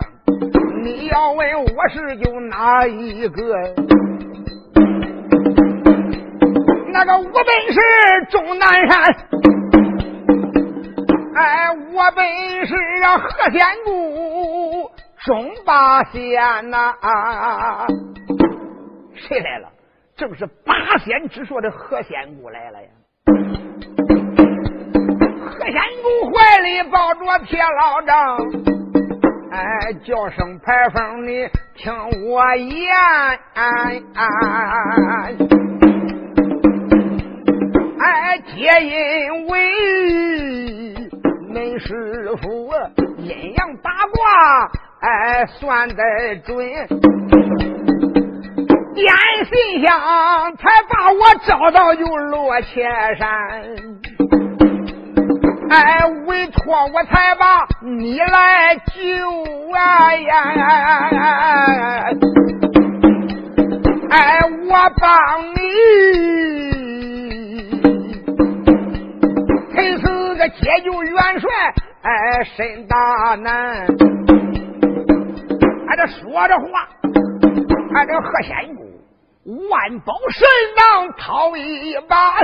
[0.88, 3.42] 你要问我是就哪一个？
[6.90, 7.79] 那个我本是
[8.31, 9.14] 终南山，
[11.35, 12.24] 哎，我本
[12.66, 12.74] 是
[13.05, 14.90] 啊何仙姑
[15.27, 16.94] 中八仙呐！
[17.03, 17.87] 啊
[19.14, 19.68] 谁来了？
[20.16, 22.88] 正是八仙之说的何仙姑来了呀！
[25.51, 28.38] 何仙姑怀里抱着铁老丈，
[29.50, 31.92] 哎，叫声排风，你听
[32.28, 32.94] 我言。
[37.98, 39.72] 哎，皆因为
[41.52, 42.70] 恁师傅
[43.18, 45.96] 阴阳八卦，哎，算得
[46.44, 46.56] 准。
[48.94, 49.06] 点
[49.44, 53.97] 心香，才把我找到就落千山。
[55.70, 58.90] 哎，委托我才把你来救
[59.74, 62.11] 啊呀！
[64.11, 65.59] 哎，我帮你，
[69.74, 70.00] 才是
[70.37, 71.50] 个解救元帅，
[72.02, 72.11] 哎，
[72.57, 73.87] 身大难。
[75.88, 76.88] 俺这说着话，
[77.94, 78.87] 俺这贺仙姑。
[79.70, 82.40] 万宝神囊掏一把，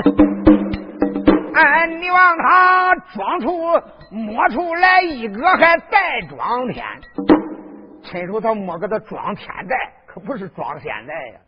[1.55, 3.49] 哎，你望他装出
[4.11, 6.85] 摸出来一个还带装天，
[8.03, 11.39] 趁手他摸个他装天袋，可不是装仙袋呀。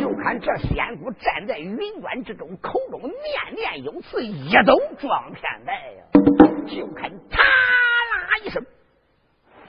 [0.00, 6.02] 就看这仙姑站在云端之中，口中念念有词，一抖装天袋呀。
[6.66, 8.64] 就看他啦一声。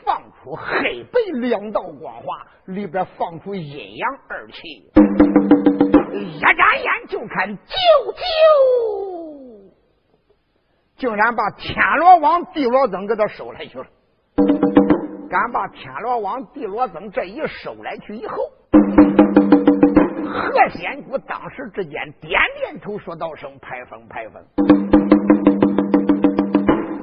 [0.04, 4.92] 放出黑白两道光华，里边放出阴阳二气，
[6.20, 7.74] 一眨眼就看啾
[8.14, 8.18] 啾，
[10.98, 13.86] 竟然把天罗网、地罗僧给他收来去了。
[15.30, 18.36] 敢把天罗网、地罗僧这一收来去以后，
[20.26, 24.44] 何仙姑当时之间点点头，说道声：“排风，排风。”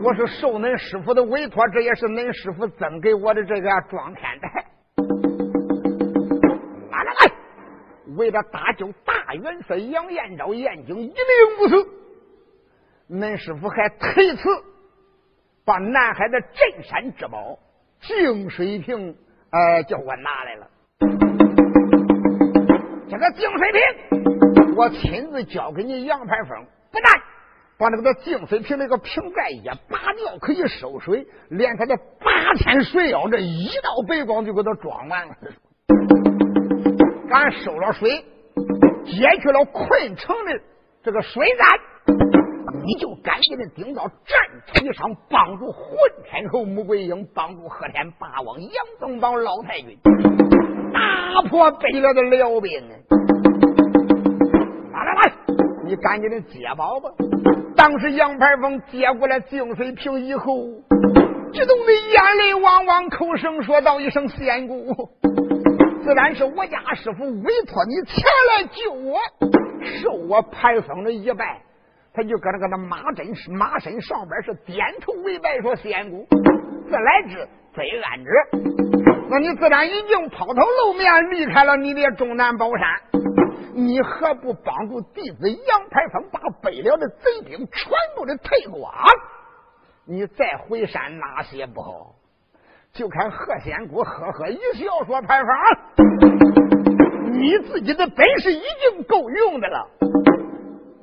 [0.03, 4.65] 我是受恁师傅的委托，这也是恁师傅赠给我的这个装天袋。
[8.17, 11.15] 为了搭救大元帅杨延昭，燕京一命
[11.59, 11.89] 不死，
[13.11, 14.49] 恁师傅还特此
[15.65, 17.59] 把南海的镇山之宝
[18.01, 19.17] 净水瓶，
[19.51, 20.71] 呃，叫我拿来了。
[23.09, 27.23] 这个净水瓶，我亲自交给你杨排风，不但。
[27.79, 35.35] 把那个净水瓶那个瓶盖也拔掉，可以收水，连他的八千水妖这一道白光就给他装完了。
[37.31, 38.25] 俺收了水，
[39.05, 40.61] 解去了困城的
[41.03, 41.69] 这个水战，
[42.85, 45.87] 你就赶紧的顶到战场上，帮助混
[46.29, 49.97] 天侯穆桂英，帮助贺天霸王杨宗保老太君，
[50.93, 52.83] 打破北辽的辽兵。
[54.93, 55.33] 来来来，
[55.85, 57.11] 你赶紧的接宝吧。
[57.77, 60.67] 当时杨排风接过来净水瓶以后，
[61.53, 64.95] 激动的眼泪汪汪，口声说道一声：“仙姑，
[66.03, 69.19] 自然是我家师傅委托你前来救我，
[70.03, 71.63] 受我排风的一拜。”
[72.13, 76.27] 他就搁那个那马身马身上边是点头为拜，说：“仙姑，
[76.89, 78.31] 自来之，非安之。
[79.31, 81.77] 那你自然已经抛头露面离开了。
[81.77, 83.21] 你的终南宝山。”
[83.73, 88.93] 你何不帮助弟子杨排风把北辽的贼兵全部的退光？
[90.05, 92.17] 你再回山哪些不好？
[92.93, 95.49] 就看贺仙姑呵呵一笑说：“排风，
[97.33, 99.89] 你自己的本事已经够用的了。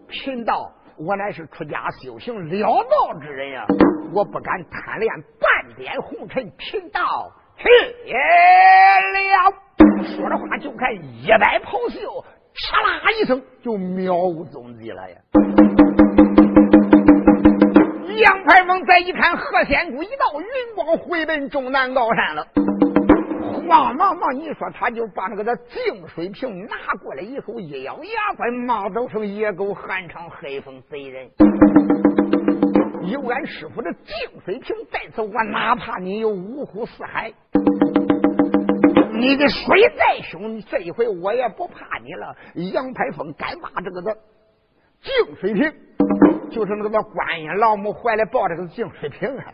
[0.09, 3.65] 贫道我乃是出家修行了道之人呀，
[4.13, 6.51] 我不敢贪恋半点红尘。
[6.57, 7.67] 贫道去
[8.03, 9.53] 了。”
[10.15, 12.23] 说着话就看一摆袍袖。
[12.53, 15.17] 唰啦一声，就渺无踪迹了呀！
[18.85, 22.47] 再一看，何仙姑一道云光回奔终南高山了。
[23.67, 31.29] 慌忙忙，你说他就把那个的净水瓶拿过来以后，一咬牙关，骂道声：“野狗，寒肠黑风贼人！
[33.11, 37.33] 有俺师傅的净水瓶在此，我哪怕你有五湖四海。”
[39.11, 39.65] 你的水
[39.97, 42.35] 再凶，这一回我也不怕你了。
[42.71, 44.15] 杨排风敢把这个的
[45.01, 45.73] 净水瓶，
[46.49, 49.53] 就是那个观音老母怀里抱着个净水瓶啊，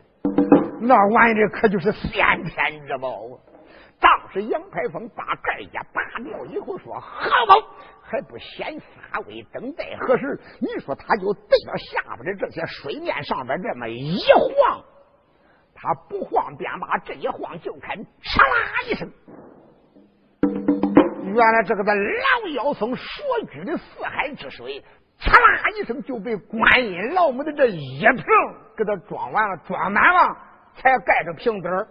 [0.79, 3.39] 那玩意儿可就是先天之宝啊！
[3.99, 7.55] 当时杨排风把盖一拔掉以后说：“好吧，
[8.01, 14.83] 还不显发威，等待何时？”你说他就对着下边的这些水面上边这么一晃，
[15.73, 19.09] 他不晃便罢，这一晃就看哧啦一声。
[21.33, 24.83] 原来这个的老妖僧所居的四海之水，
[25.19, 28.25] 嚓啦一声就被观音老母的这一瓶
[28.75, 30.37] 给他装完了，装满了
[30.75, 31.87] 才盖着瓶子儿。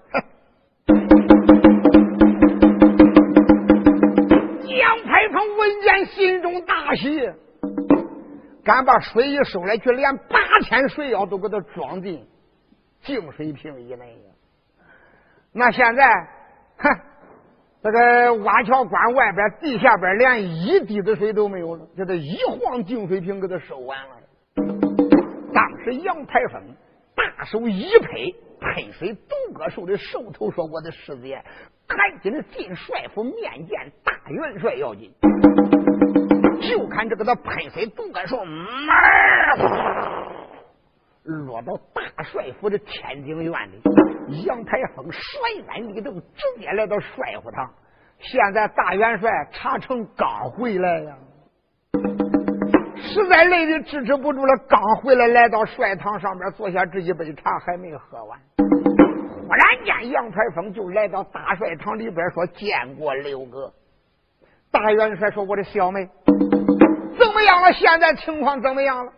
[4.67, 7.31] 杨排风闻见，心中大喜，
[8.65, 12.27] 敢把水一收来，却连八千水妖都给他装进
[13.03, 14.19] 净水瓶以内
[15.53, 16.29] 那现在，
[16.79, 16.89] 哼，
[17.83, 24.11] 这个瓦桥关外边地下边连一滴的水都没有了，就这一晃净水瓶给他收完了。
[25.53, 26.63] 当时杨排风
[27.17, 28.09] 大手一拍，
[28.61, 31.45] 喷水独个手的手头说：“我的世子爷。”
[31.89, 35.13] 赶紧的进帅府面见大元帅要紧，
[36.61, 38.39] 就看这个他喷水独哥说，
[41.25, 43.81] 落到大帅府的天井院里，
[44.45, 47.71] 杨台风甩鞍立正，直接来到帅府堂。
[48.19, 51.17] 现在大元帅查成刚回来呀，
[52.97, 58.39] 实在累的支持不住了，刚回来来到帅堂上边坐下，这一杯茶还没喝完。
[58.57, 63.73] 忽然间，杨排风就来到大帅堂里边，说：“见过六哥。”
[64.73, 67.73] 大元帅说：“我的小妹，怎么样了？
[67.75, 69.13] 现在情况怎么样了？”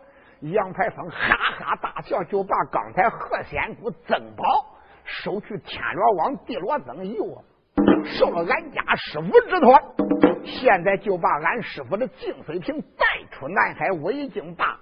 [0.51, 4.43] 杨排风哈哈大笑，就把刚才何仙姑赠宝
[5.03, 7.43] 收去天罗网、地罗僧又，
[8.05, 9.79] 受了俺家师傅之托，
[10.43, 14.77] 现在就把俺师傅的净水瓶带出南海威境坝。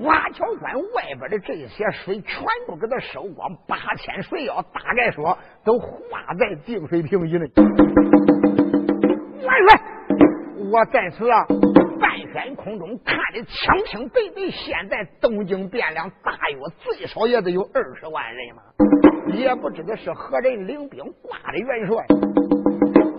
[0.00, 7.50] 瓦桥关外边的这些水全部给他收光，八千水妖大概说都化在净水瓶以内。
[9.42, 10.70] 万岁！
[10.70, 11.46] 我在此啊，
[12.34, 14.50] 天空中看的清清白白。
[14.50, 18.62] 现在东京汴梁大约最少也得有二十万人嘛，
[19.32, 22.04] 也不知道是何人领兵挂的元帅。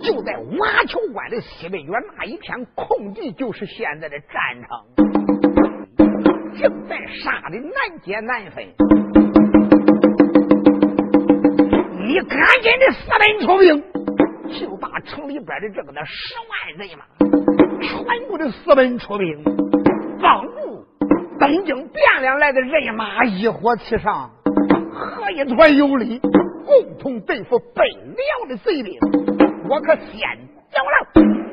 [0.02, 4.28] 就在瓦桥关的西北角那一片空地，就是现在的战
[4.68, 4.84] 场。
[6.60, 7.72] 正在杀的难
[8.04, 8.66] 解难分，
[12.06, 13.82] 你赶紧的四门出兵，
[14.48, 17.04] 就把城里边的这个那十万人马
[17.80, 19.44] 全部的四门出兵，
[20.20, 20.84] 帮助
[21.38, 24.30] 东京汴梁来的人马一伙齐上，
[24.92, 26.20] 合一团有力，
[26.64, 28.98] 共同对付北辽的贼兵。
[29.68, 30.20] 我可先。
[30.68, 31.06] 走了，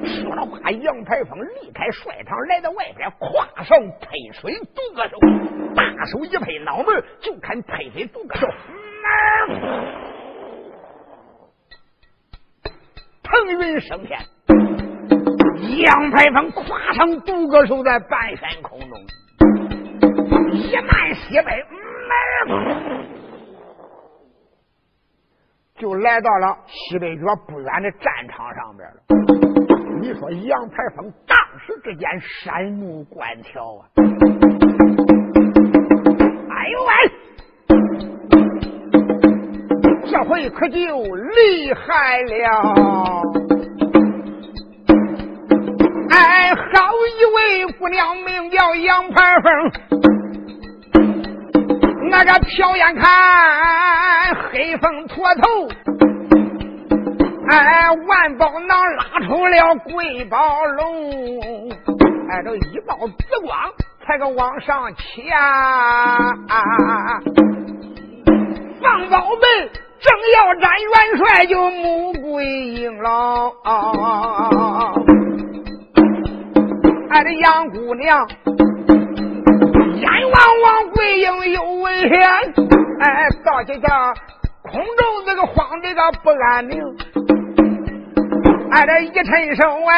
[0.03, 5.17] 说了话，杨排风离开帅堂，来到外边，跨上喷水独个手，
[5.75, 8.47] 大手一拍脑门，就看喷水独个手，
[13.33, 14.19] 腾云升天。
[15.79, 18.89] 杨排风跨上独个手，在半山空中
[20.51, 21.65] 一漫西北，
[25.79, 28.97] 就来到了西北角不远的战场上边了。
[29.99, 33.89] 你说杨排风当时之间山目观瞧啊！
[36.51, 36.91] 哎呦喂，
[40.11, 43.22] 这回可就厉害了！
[47.05, 49.71] 一位姑娘，名叫杨排风，
[52.09, 55.67] 那个瞟眼看黑风驼头。
[57.49, 61.69] 哎，万宝囊拉出了贵宝龙，
[62.29, 63.53] 哎，这一道紫光
[64.05, 66.31] 才个往上起啊，
[68.81, 73.53] 放宝门正要斩元帅，就穆桂英了。
[77.13, 78.27] 俺，这杨姑娘
[79.95, 82.19] 眼望望桂英有危险，
[83.01, 83.87] 哎，到这个
[84.63, 86.81] 空中这个慌的个不安宁。
[88.71, 89.93] 哎，这一伸手哎，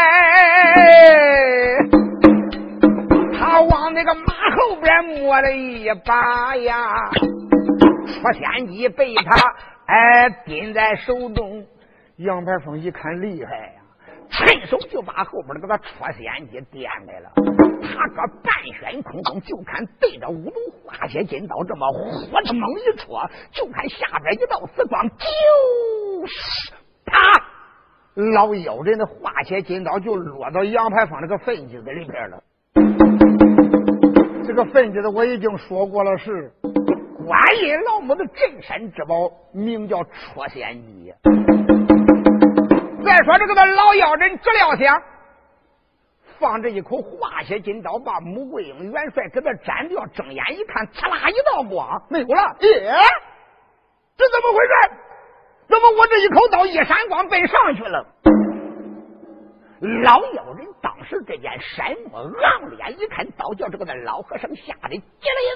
[3.39, 9.37] 他往那个马后边摸了一把呀，出天机被他
[9.85, 11.65] 哎拎在手中。
[12.17, 13.74] 杨排风一看厉害，
[14.65, 17.31] 手就把后边那个戳仙机点开了。
[17.81, 20.53] 他搁半悬空中，就看对着五龙
[20.83, 26.73] 化血金刀这么火的猛一戳，就看下边一道紫光，就是
[27.05, 27.15] 啪。
[28.33, 32.43] 老妖人的化血金刀就落到杨排风那个粪箕子里边了。
[34.45, 41.13] 这个粪箕子我已经说过了，是观音老母的镇山之宝，名叫戳仙机。
[43.05, 45.01] 再说这个的老妖人直料想，
[46.39, 50.05] 放这一口化血金刀，把穆桂英元帅给他斩掉。
[50.07, 52.55] 睁眼一看，刺啦一道光，没有了。
[52.61, 52.91] 耶，
[54.17, 54.73] 这怎么回事？
[55.67, 58.05] 怎么我这一口刀一闪光奔上去了？
[60.03, 65.07] 老妖人当时这见山木昂脸一看，倒叫这个那老和尚吓得机灵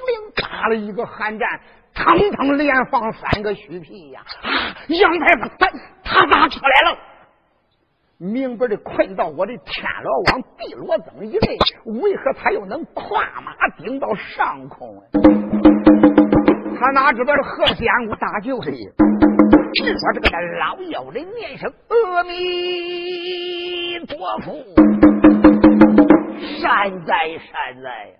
[0.07, 1.47] 灵打了一个寒战，
[1.95, 4.21] 腾腾连放三个虚屁呀！
[4.43, 5.67] 啊，杨排风他
[6.03, 6.97] 他咋出来了？
[8.21, 11.57] 明白的困到我的天罗网地罗增以内，
[12.01, 15.01] 为何他又能跨马顶到上空？
[16.77, 18.71] 他哪知道是何仙姑大救的？
[19.73, 24.51] 只说这个老妖人念声阿弥陀佛，
[26.59, 28.19] 善哉善哉！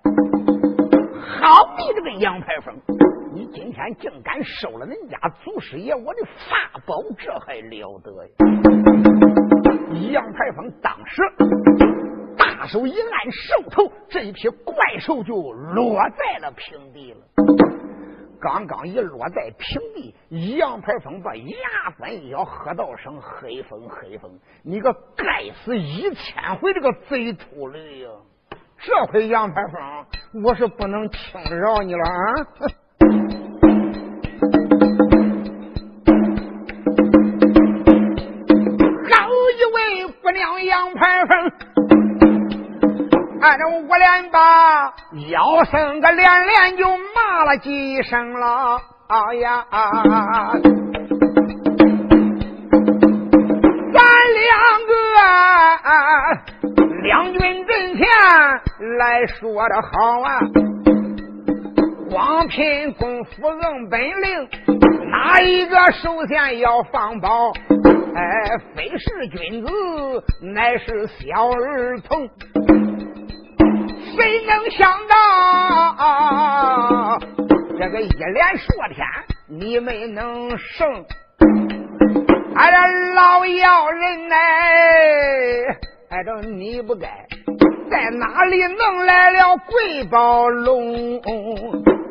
[1.41, 2.73] 好比这个杨排风，
[3.33, 9.18] 你今天竟敢收了人家祖师爷我的法宝，这还了得呀！
[9.99, 11.21] 杨排风当时
[12.37, 17.17] 大手一按兽头，这一匹怪兽就落在了平地了。
[18.41, 20.15] 刚刚一落在平地，
[20.57, 24.31] 杨排风把牙关一咬，喝道声：“黑风，黑风！
[24.63, 28.09] 你个该死一千回这个贼秃驴呀！
[28.77, 32.47] 这回杨排风，我是不能轻饶你了啊！”
[43.69, 44.93] 我连把
[45.29, 49.65] 腰生个连连就骂了几声了，哎呀！
[53.93, 54.01] 咱
[54.35, 54.49] 两
[54.87, 54.93] 个
[57.03, 58.05] 两军阵前
[58.97, 59.89] 来说的好
[60.21, 60.39] 啊，
[62.09, 64.49] 光凭功夫硬本领，
[65.11, 67.51] 哪一个首先要放宝？
[68.15, 68.21] 哎，
[68.75, 69.71] 非是君子，
[70.41, 72.29] 乃是小儿童。
[74.19, 77.17] 谁能想到
[77.79, 79.07] 这个一连数天
[79.47, 81.05] 你没能胜？
[82.53, 82.77] 俺这
[83.13, 84.35] 老妖人呢？
[86.09, 87.07] 哎，这你不该
[87.89, 91.21] 在哪里弄来了贵宝龙？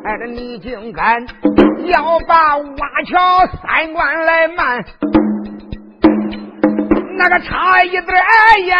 [0.03, 1.23] 哎，这你竟敢
[1.85, 4.83] 要把瓦桥三关来慢？
[7.19, 8.03] 那个差一点
[8.65, 8.75] 眼。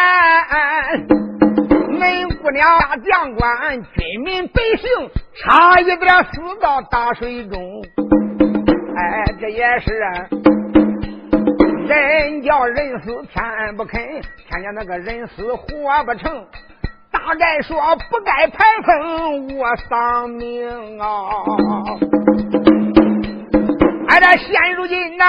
[2.00, 4.90] 门姑娘大将官，军民百姓
[5.36, 7.62] 差一点死到大水中。
[8.96, 9.94] 哎，这也是
[11.88, 15.66] 人叫人死天不肯，天叫那个人死活
[16.06, 16.46] 不成。
[17.12, 17.76] 大概说
[18.10, 21.44] 不该排风我丧命啊！
[24.08, 25.26] 俺，这现如今呐，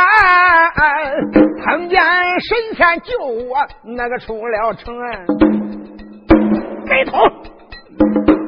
[1.64, 2.00] 碰见
[2.40, 4.94] 神仙救我，那个出了城。
[6.90, 7.30] 没错，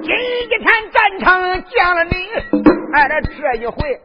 [0.02, 0.10] 今
[0.50, 2.16] 天战场见了你，
[2.92, 4.00] 哎，这一回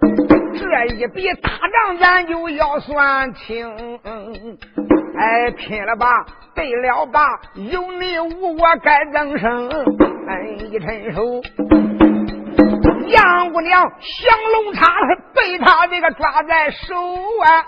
[0.54, 3.68] 这一笔大账咱就要算清。
[5.18, 6.06] 哎，拼了吧，
[6.54, 9.70] 对了吧，有你无我该怎生？
[10.28, 11.42] 哎，一伸手，
[13.08, 14.86] 杨姑娘降龙叉
[15.34, 16.94] 被他这个抓在手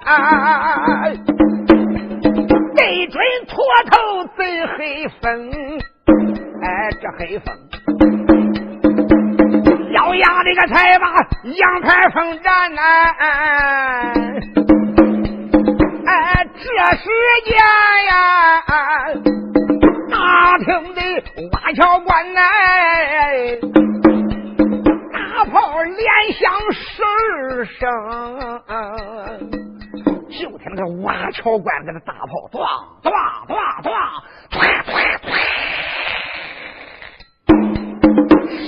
[0.05, 1.11] 啊！
[2.75, 5.51] 对准驼头贼黑风。
[6.61, 7.55] 哎，这黑风
[9.91, 11.07] 咬牙这个才把
[11.43, 12.81] 杨排风站呐！
[16.05, 16.61] 哎，这
[16.97, 17.09] 时
[17.45, 17.55] 间
[18.09, 18.61] 呀，
[20.11, 21.01] 大厅的
[21.53, 22.41] 瓦桥关呐，
[25.13, 25.97] 大炮连
[26.33, 27.79] 响十声，
[30.29, 32.59] 就听这瓦桥关这个大炮咣
[33.01, 33.07] 咣
[33.47, 33.95] 咣咣咣咣咣。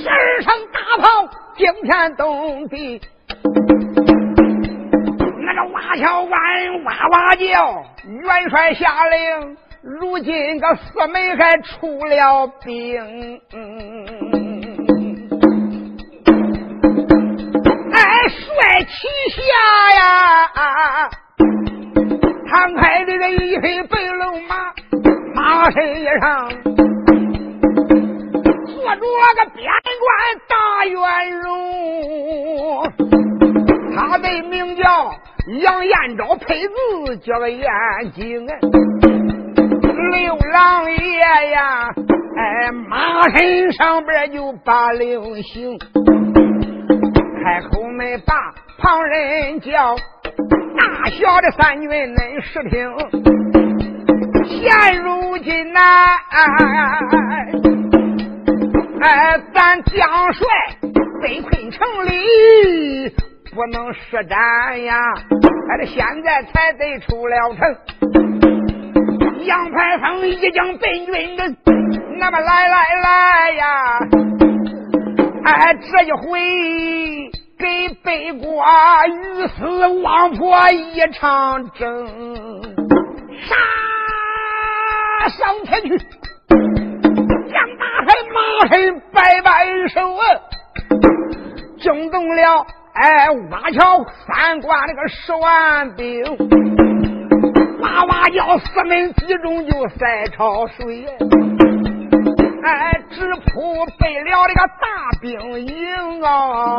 [0.02, 0.08] 十
[0.42, 3.00] 声大炮惊天动地，
[5.46, 13.40] 那个瓦桥关哇哇叫，元帅下令，如今个四门还出了兵。
[17.94, 19.40] 哎，帅旗下
[20.00, 20.02] 呀，
[22.50, 24.74] 摊开这个一匹白龙马，
[25.36, 26.50] 马身上。
[28.96, 30.10] 坐着个边关
[30.48, 31.00] 大元
[31.40, 31.48] 荣，
[33.96, 34.84] 他的名叫
[35.62, 37.66] 杨延昭，配字叫个燕
[38.14, 38.46] 京。
[40.12, 41.20] 刘郎爷
[41.52, 41.94] 呀，
[42.38, 45.78] 哎，马身上边就把令行，
[47.44, 48.34] 开口没把
[48.78, 49.96] 旁人叫，
[50.78, 52.94] 大小的三军恁实听。
[54.46, 55.80] 现如今呐。
[56.30, 56.42] 哎
[59.04, 60.46] 哎，咱将帅
[61.24, 63.10] 被困城里，
[63.56, 64.00] 不能施
[64.30, 64.96] 展呀！
[65.70, 67.76] 哎，这现在才得出了城。
[69.44, 71.44] 杨排风一将本军的，
[72.20, 74.00] 那么来来来呀！
[75.46, 76.40] 哎，这一回
[77.58, 78.64] 给北国
[79.08, 82.08] 鱼死王婆一场争，
[83.42, 83.56] 杀
[85.28, 85.90] 上前去，
[87.50, 88.01] 杨大
[88.34, 90.24] 马身摆摆手啊，
[91.80, 96.24] 惊动了哎瓦桥三关那个十万兵，
[97.82, 101.06] 哇哇叫四门集中就塞潮水。
[102.64, 104.86] 哎，直扑北了那个大
[105.20, 105.32] 兵
[105.66, 106.78] 营啊！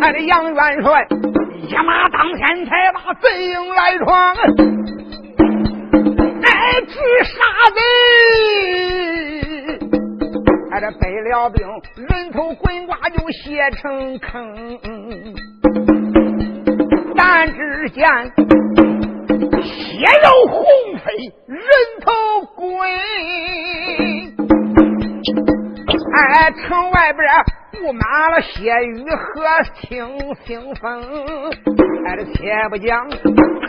[0.00, 1.06] 俺的杨元帅
[1.68, 4.34] 一马当先，才把贼营来闯。
[6.62, 6.94] 哎，直
[7.24, 7.34] 杀
[7.74, 7.80] 贼！
[10.70, 14.30] 哎，这北了兵人头滚瓜就血成坑。
[17.16, 18.06] 但只见。
[19.64, 20.64] 血肉红
[21.04, 21.12] 飞，
[21.48, 21.58] 人
[22.00, 22.12] 头
[22.54, 22.62] 滚。
[26.14, 27.26] 哎，城外边
[27.72, 29.90] 布满了血雨和清
[30.46, 31.02] 腥风。
[32.06, 33.08] 哎，这且不讲，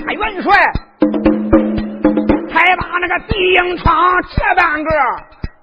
[0.06, 0.54] 大元帅
[2.66, 4.90] 再把那个敌营窗这半个，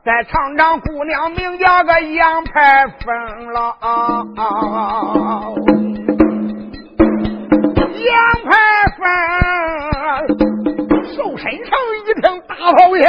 [0.05, 3.75] 在厂长姑娘名叫个杨排风了。
[8.05, 8.51] 杨排
[8.99, 9.07] 风。
[11.17, 13.09] 手身上一声大炮响，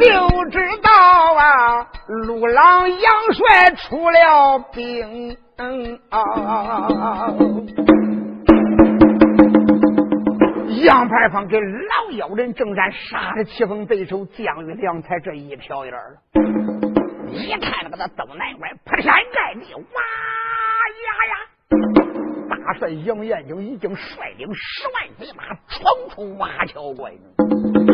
[0.00, 0.04] 就
[0.50, 0.90] 知道
[1.34, 5.36] 啊，陆郎杨帅出了兵
[6.10, 6.18] 啊！
[10.84, 16.16] 杨排风跟老妖人正在，杀的棋逢对手，将与良才这一条眼儿，
[17.32, 19.80] 一看那个那东南关铺天盖地，哇
[21.02, 21.34] 呀呀！
[22.48, 27.12] 大帅杨延景已经率领十万兵马闯出瓦桥关，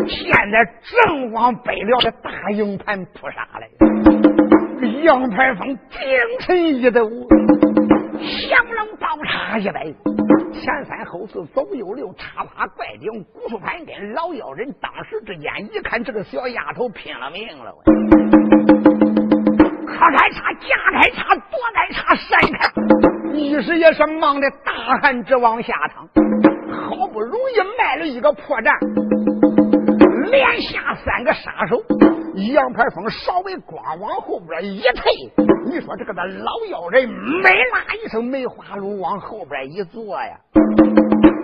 [0.06, 3.68] 现在正往北辽的大营盘扑杀来。
[5.02, 6.00] 杨排风精
[6.40, 7.08] 神一抖，
[8.48, 9.84] 降龙宝叉一摆，
[10.52, 17.72] 前三后四左右六，插花怪顶，古树盘根，老妖人当时之间一看，这个小丫头拼了命了。
[19.86, 22.70] 喝开叉，架开叉，躲开叉，闪开，
[23.34, 26.08] 一时也是忙得大汗直往下淌。
[26.72, 28.72] 好不容易卖了一个破绽，
[30.30, 31.82] 连下三个杀手，
[32.36, 35.12] 杨排风稍微光往后边一退，
[35.66, 40.36] 你说这个的老妖人没啦一声梅花鹿往后边一坐呀。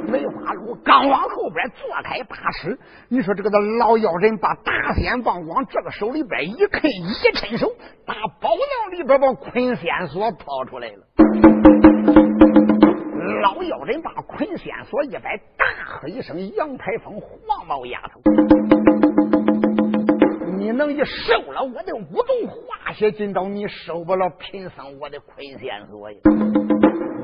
[0.09, 2.77] 梅花鹿刚往后边坐开大师，
[3.09, 7.71] 你说这个老妖人把大仙棒往这个手里边一啃，一伸手，
[8.05, 11.07] 把宝囊里边把捆仙索掏出来了。
[13.43, 18.21] 老妖人把捆仙索一摆，大喝一声：“杨排风，黄毛丫头，
[20.61, 26.19] 你能一收了我的五毒化血金刀，你收不了贫僧我的捆仙索呀！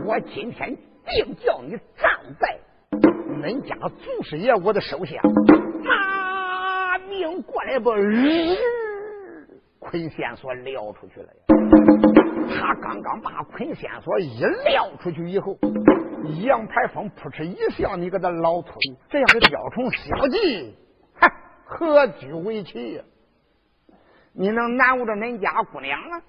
[0.06, 0.74] 我今天
[1.04, 2.58] 定叫你站在。”
[3.44, 5.20] 恁家祖师爷，我的手下，
[5.84, 8.56] 拿命过来把日
[9.80, 11.28] 捆线索撩出去了。
[12.48, 15.58] 他刚刚把捆线索一撩出去以后，
[16.42, 20.74] 杨排风扑哧一笑：“你个这老秃子，这样的雕虫小技，
[21.20, 21.30] 哈，
[21.66, 23.02] 何惧为奇呀？
[24.38, 26.20] 你能难为着恁家姑娘啊？”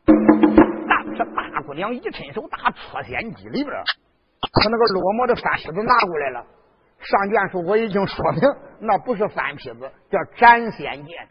[0.88, 3.76] 当时大姑娘一伸手，打出仙机里边，
[4.42, 6.46] 把那个落寞的翻匣子拿过来了。
[7.00, 8.42] 上卷书我已经说明，
[8.80, 11.28] 那不是翻坯子，叫斩仙剑。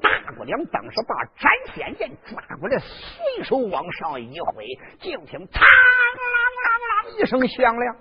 [0.00, 4.64] 大姑娘当时把斩仙剑抓过来，随手往上一挥，
[4.98, 6.72] 就听“嘡啷啷
[7.12, 7.96] 啷”一声响亮。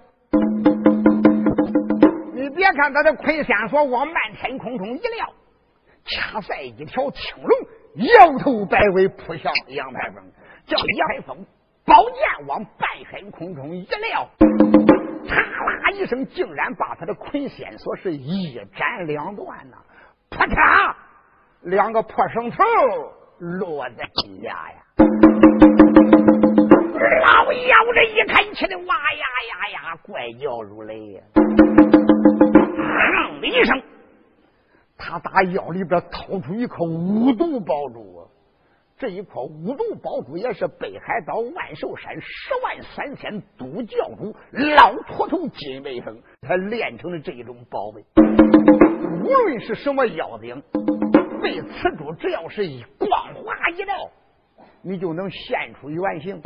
[2.34, 5.34] 你别看他的捆仙索往漫天空中一撂，
[6.06, 7.50] 恰赛一条青龙
[7.96, 10.24] 摇头摆尾扑向杨排风，
[10.68, 11.44] 叫杨排风
[11.84, 14.30] 宝剑往半海空中一撂。
[15.26, 19.78] 嚓啦一声，竟然把他的捆仙索是一斩两断呐！
[20.30, 20.94] 啪嚓，
[21.62, 22.64] 两个破绳头
[23.40, 24.76] 落在地下呀！
[27.24, 31.24] 老妖人一看，气的哇呀呀呀，怪叫如雷呀！
[31.36, 31.42] 哼
[33.42, 33.82] 一声，
[34.98, 38.28] 他打腰里边掏出一颗五毒宝珠。
[38.98, 48.06] 这一颗五毒宝珠也是北海道万寿山十万三千都教主老秃头金背生他炼成的这一种宝贝。
[49.22, 50.64] 无论是什么妖精，
[51.42, 54.10] 被此珠只要是一光华一照，
[54.88, 56.40] 你就能现出原形。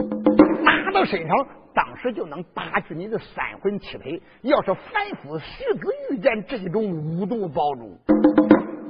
[0.64, 1.36] 打到身上，
[1.76, 4.06] 当时就能打去你的三魂七魄。
[4.44, 7.98] 要是凡夫俗子遇见这种五毒宝珠，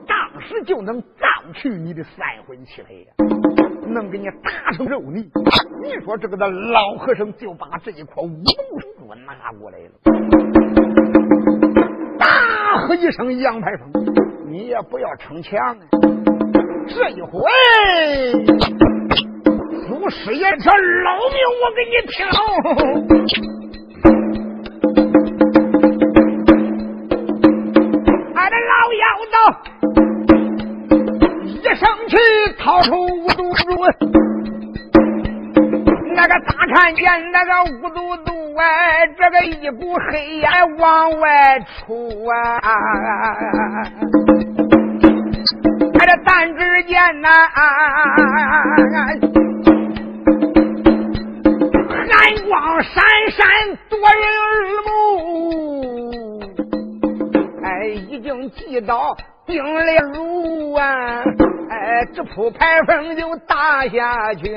[0.08, 3.08] 当时就能脏去你的三魂七魄呀，
[3.88, 5.28] 能给你打成肉泥。
[5.82, 9.91] 你说这个的老和尚就把这一块五毒珠拿过来了，
[12.20, 13.91] 大喝一声：“杨排风，
[14.47, 15.80] 你也不要逞强啊！
[16.88, 17.41] 这一回。”
[19.90, 22.16] 祖师爷这老命我给你挑，
[28.36, 29.36] 俺的老妖道
[31.44, 32.14] 一生气
[32.60, 33.66] 掏出五毒珠，
[36.14, 38.64] 那个大看见那个五毒毒哎，
[39.18, 42.62] 这个一股黑烟往外出啊！
[46.00, 47.28] 俺这但只见呐。
[52.36, 53.48] 金光闪闪
[53.90, 54.48] 夺人耳
[54.86, 56.40] 目，
[57.64, 59.18] 哎，已经击倒
[59.48, 61.24] 丁烈如啊！
[61.72, 64.56] 哎，这铺排风就打下去，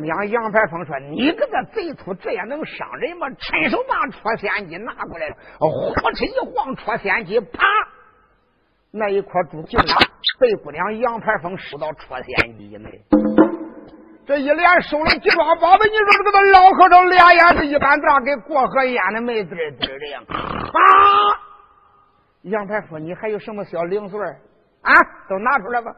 [0.00, 7.64] 娘杨排风说：“你个个贼粗，这也能伤人吗？”趁手把戳仙机拿过来了，呼哧一晃，戳仙机啪，
[8.90, 9.94] 那一块珠就拿
[10.40, 13.04] 被姑娘杨排风收到戳仙机内。
[14.26, 20.20] 这一连收了几桩宝贝，你说这个老和尚俩眼是一般大，给过河淹的没滋滋的呀！
[20.28, 21.50] 啊！
[22.42, 24.20] 杨排风，你还有什么小零碎
[24.82, 24.92] 啊？
[25.28, 25.90] 都拿出来吧。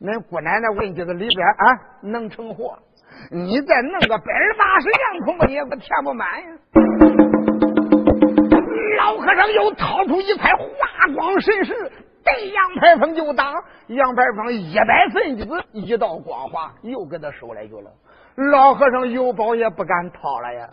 [0.00, 1.64] 恁姑奶奶问这个里边啊，
[2.02, 2.78] 能成活？
[3.30, 6.48] 你再弄个百儿八十两，恐怕你也不填不满呀。
[8.98, 11.74] 老和尚又掏出一块花光神石，
[12.24, 13.52] 对杨排风就打。
[13.88, 17.90] 杨排风一百分子一道光华，又给他收来去了。
[18.50, 20.68] 老和尚有宝也不敢掏了呀。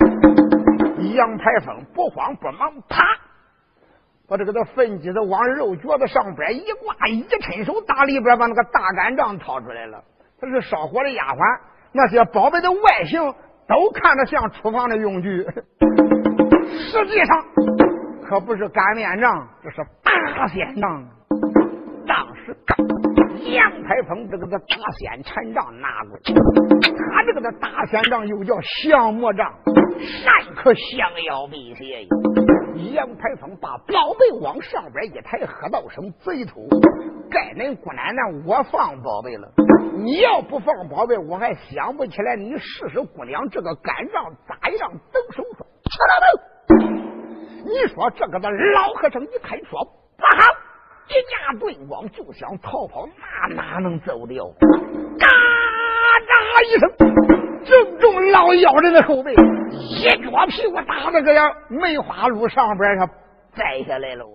[1.16, 3.04] 杨排风不慌不忙，啪！
[4.30, 10.02] 把这个的粪箕子往肉脚子上边一挂，一伸手打里边，把那个大杆杖掏出来了。
[10.40, 11.60] 他是烧火的丫鬟，
[11.94, 13.22] 那些宝贝的外形
[13.68, 15.46] 都看着像厨房的用具，
[16.72, 17.46] 实际上
[18.24, 21.06] 可不是擀面杖，这是大仙杖。
[22.08, 22.56] 当时。
[23.44, 29.52] 杨排风这个的大仙禅杖拿过去，他这个的大仙杖又叫降魔杖，
[29.98, 32.08] 善可降妖辟邪。
[32.90, 36.68] 杨排风把宝贝往上边一抬，喝道声贼头，
[37.30, 39.52] 该恁姑奶奶我放宝贝了。
[39.94, 42.36] 你要不放宝贝，我还想不起来。
[42.36, 44.92] 你试试姑娘这个杆杖咋样？
[45.12, 45.66] 等手说，
[47.66, 49.84] 你说这个的老和尚一开说
[50.18, 50.48] 不好。
[51.08, 54.46] 一架盾光就想逃跑，那哪能走掉？
[55.20, 55.28] 嘎
[56.28, 56.32] 喳
[56.68, 56.90] 一声，
[57.66, 58.00] 正
[58.32, 59.34] 老妖人的后背，
[59.72, 63.08] 一脚屁股打在这样梅花鹿上边上
[63.56, 64.26] 栽下来了。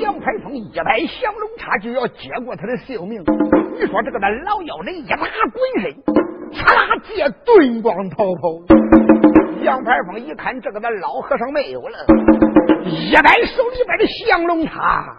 [0.00, 3.22] 杨排风一摆降龙叉就要接过他的性命。
[3.78, 5.26] 你说这个那老妖人一打滚
[5.82, 5.92] 身，
[6.52, 8.58] 嚓啦借盾光逃跑。
[9.62, 11.98] 杨排风一看这个那老和尚没有了。
[12.84, 15.16] 一摆手里边的降龙叉，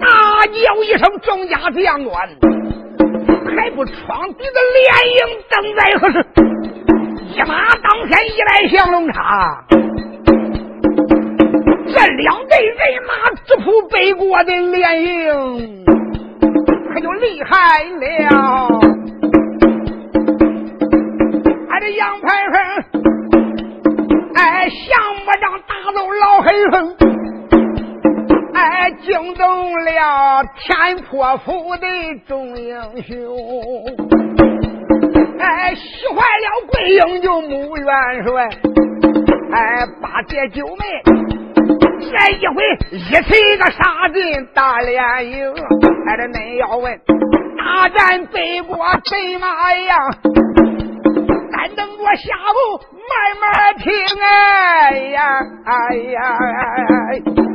[0.00, 2.28] 大叫一声：“众家将官，
[3.58, 5.18] 还不闯敌的连营，
[5.50, 6.24] 等待何时？”
[7.34, 9.64] 一马当先，一来降龙叉，
[11.88, 13.12] 这两队人马
[13.44, 15.84] 直扑北国的连营，
[16.94, 18.68] 可就厉害了。
[21.68, 22.56] 俺这杨排风，
[24.36, 26.96] 哎，降魔杖打走老黑风。
[28.58, 31.86] 哎，惊动了天破府的
[32.26, 33.16] 众英雄，
[35.38, 37.86] 哎，喜坏了桂英就穆元
[38.26, 38.48] 帅，
[39.52, 40.84] 哎，八姐九妹，
[42.00, 45.52] 这一回一起个杀进大连营，
[46.08, 47.00] 哎，这恁要问
[47.56, 49.46] 大战北国怎么
[49.86, 50.10] 样？
[51.52, 52.58] 咱等我下午
[53.08, 55.22] 慢慢听，哎呀，
[55.64, 57.47] 哎呀。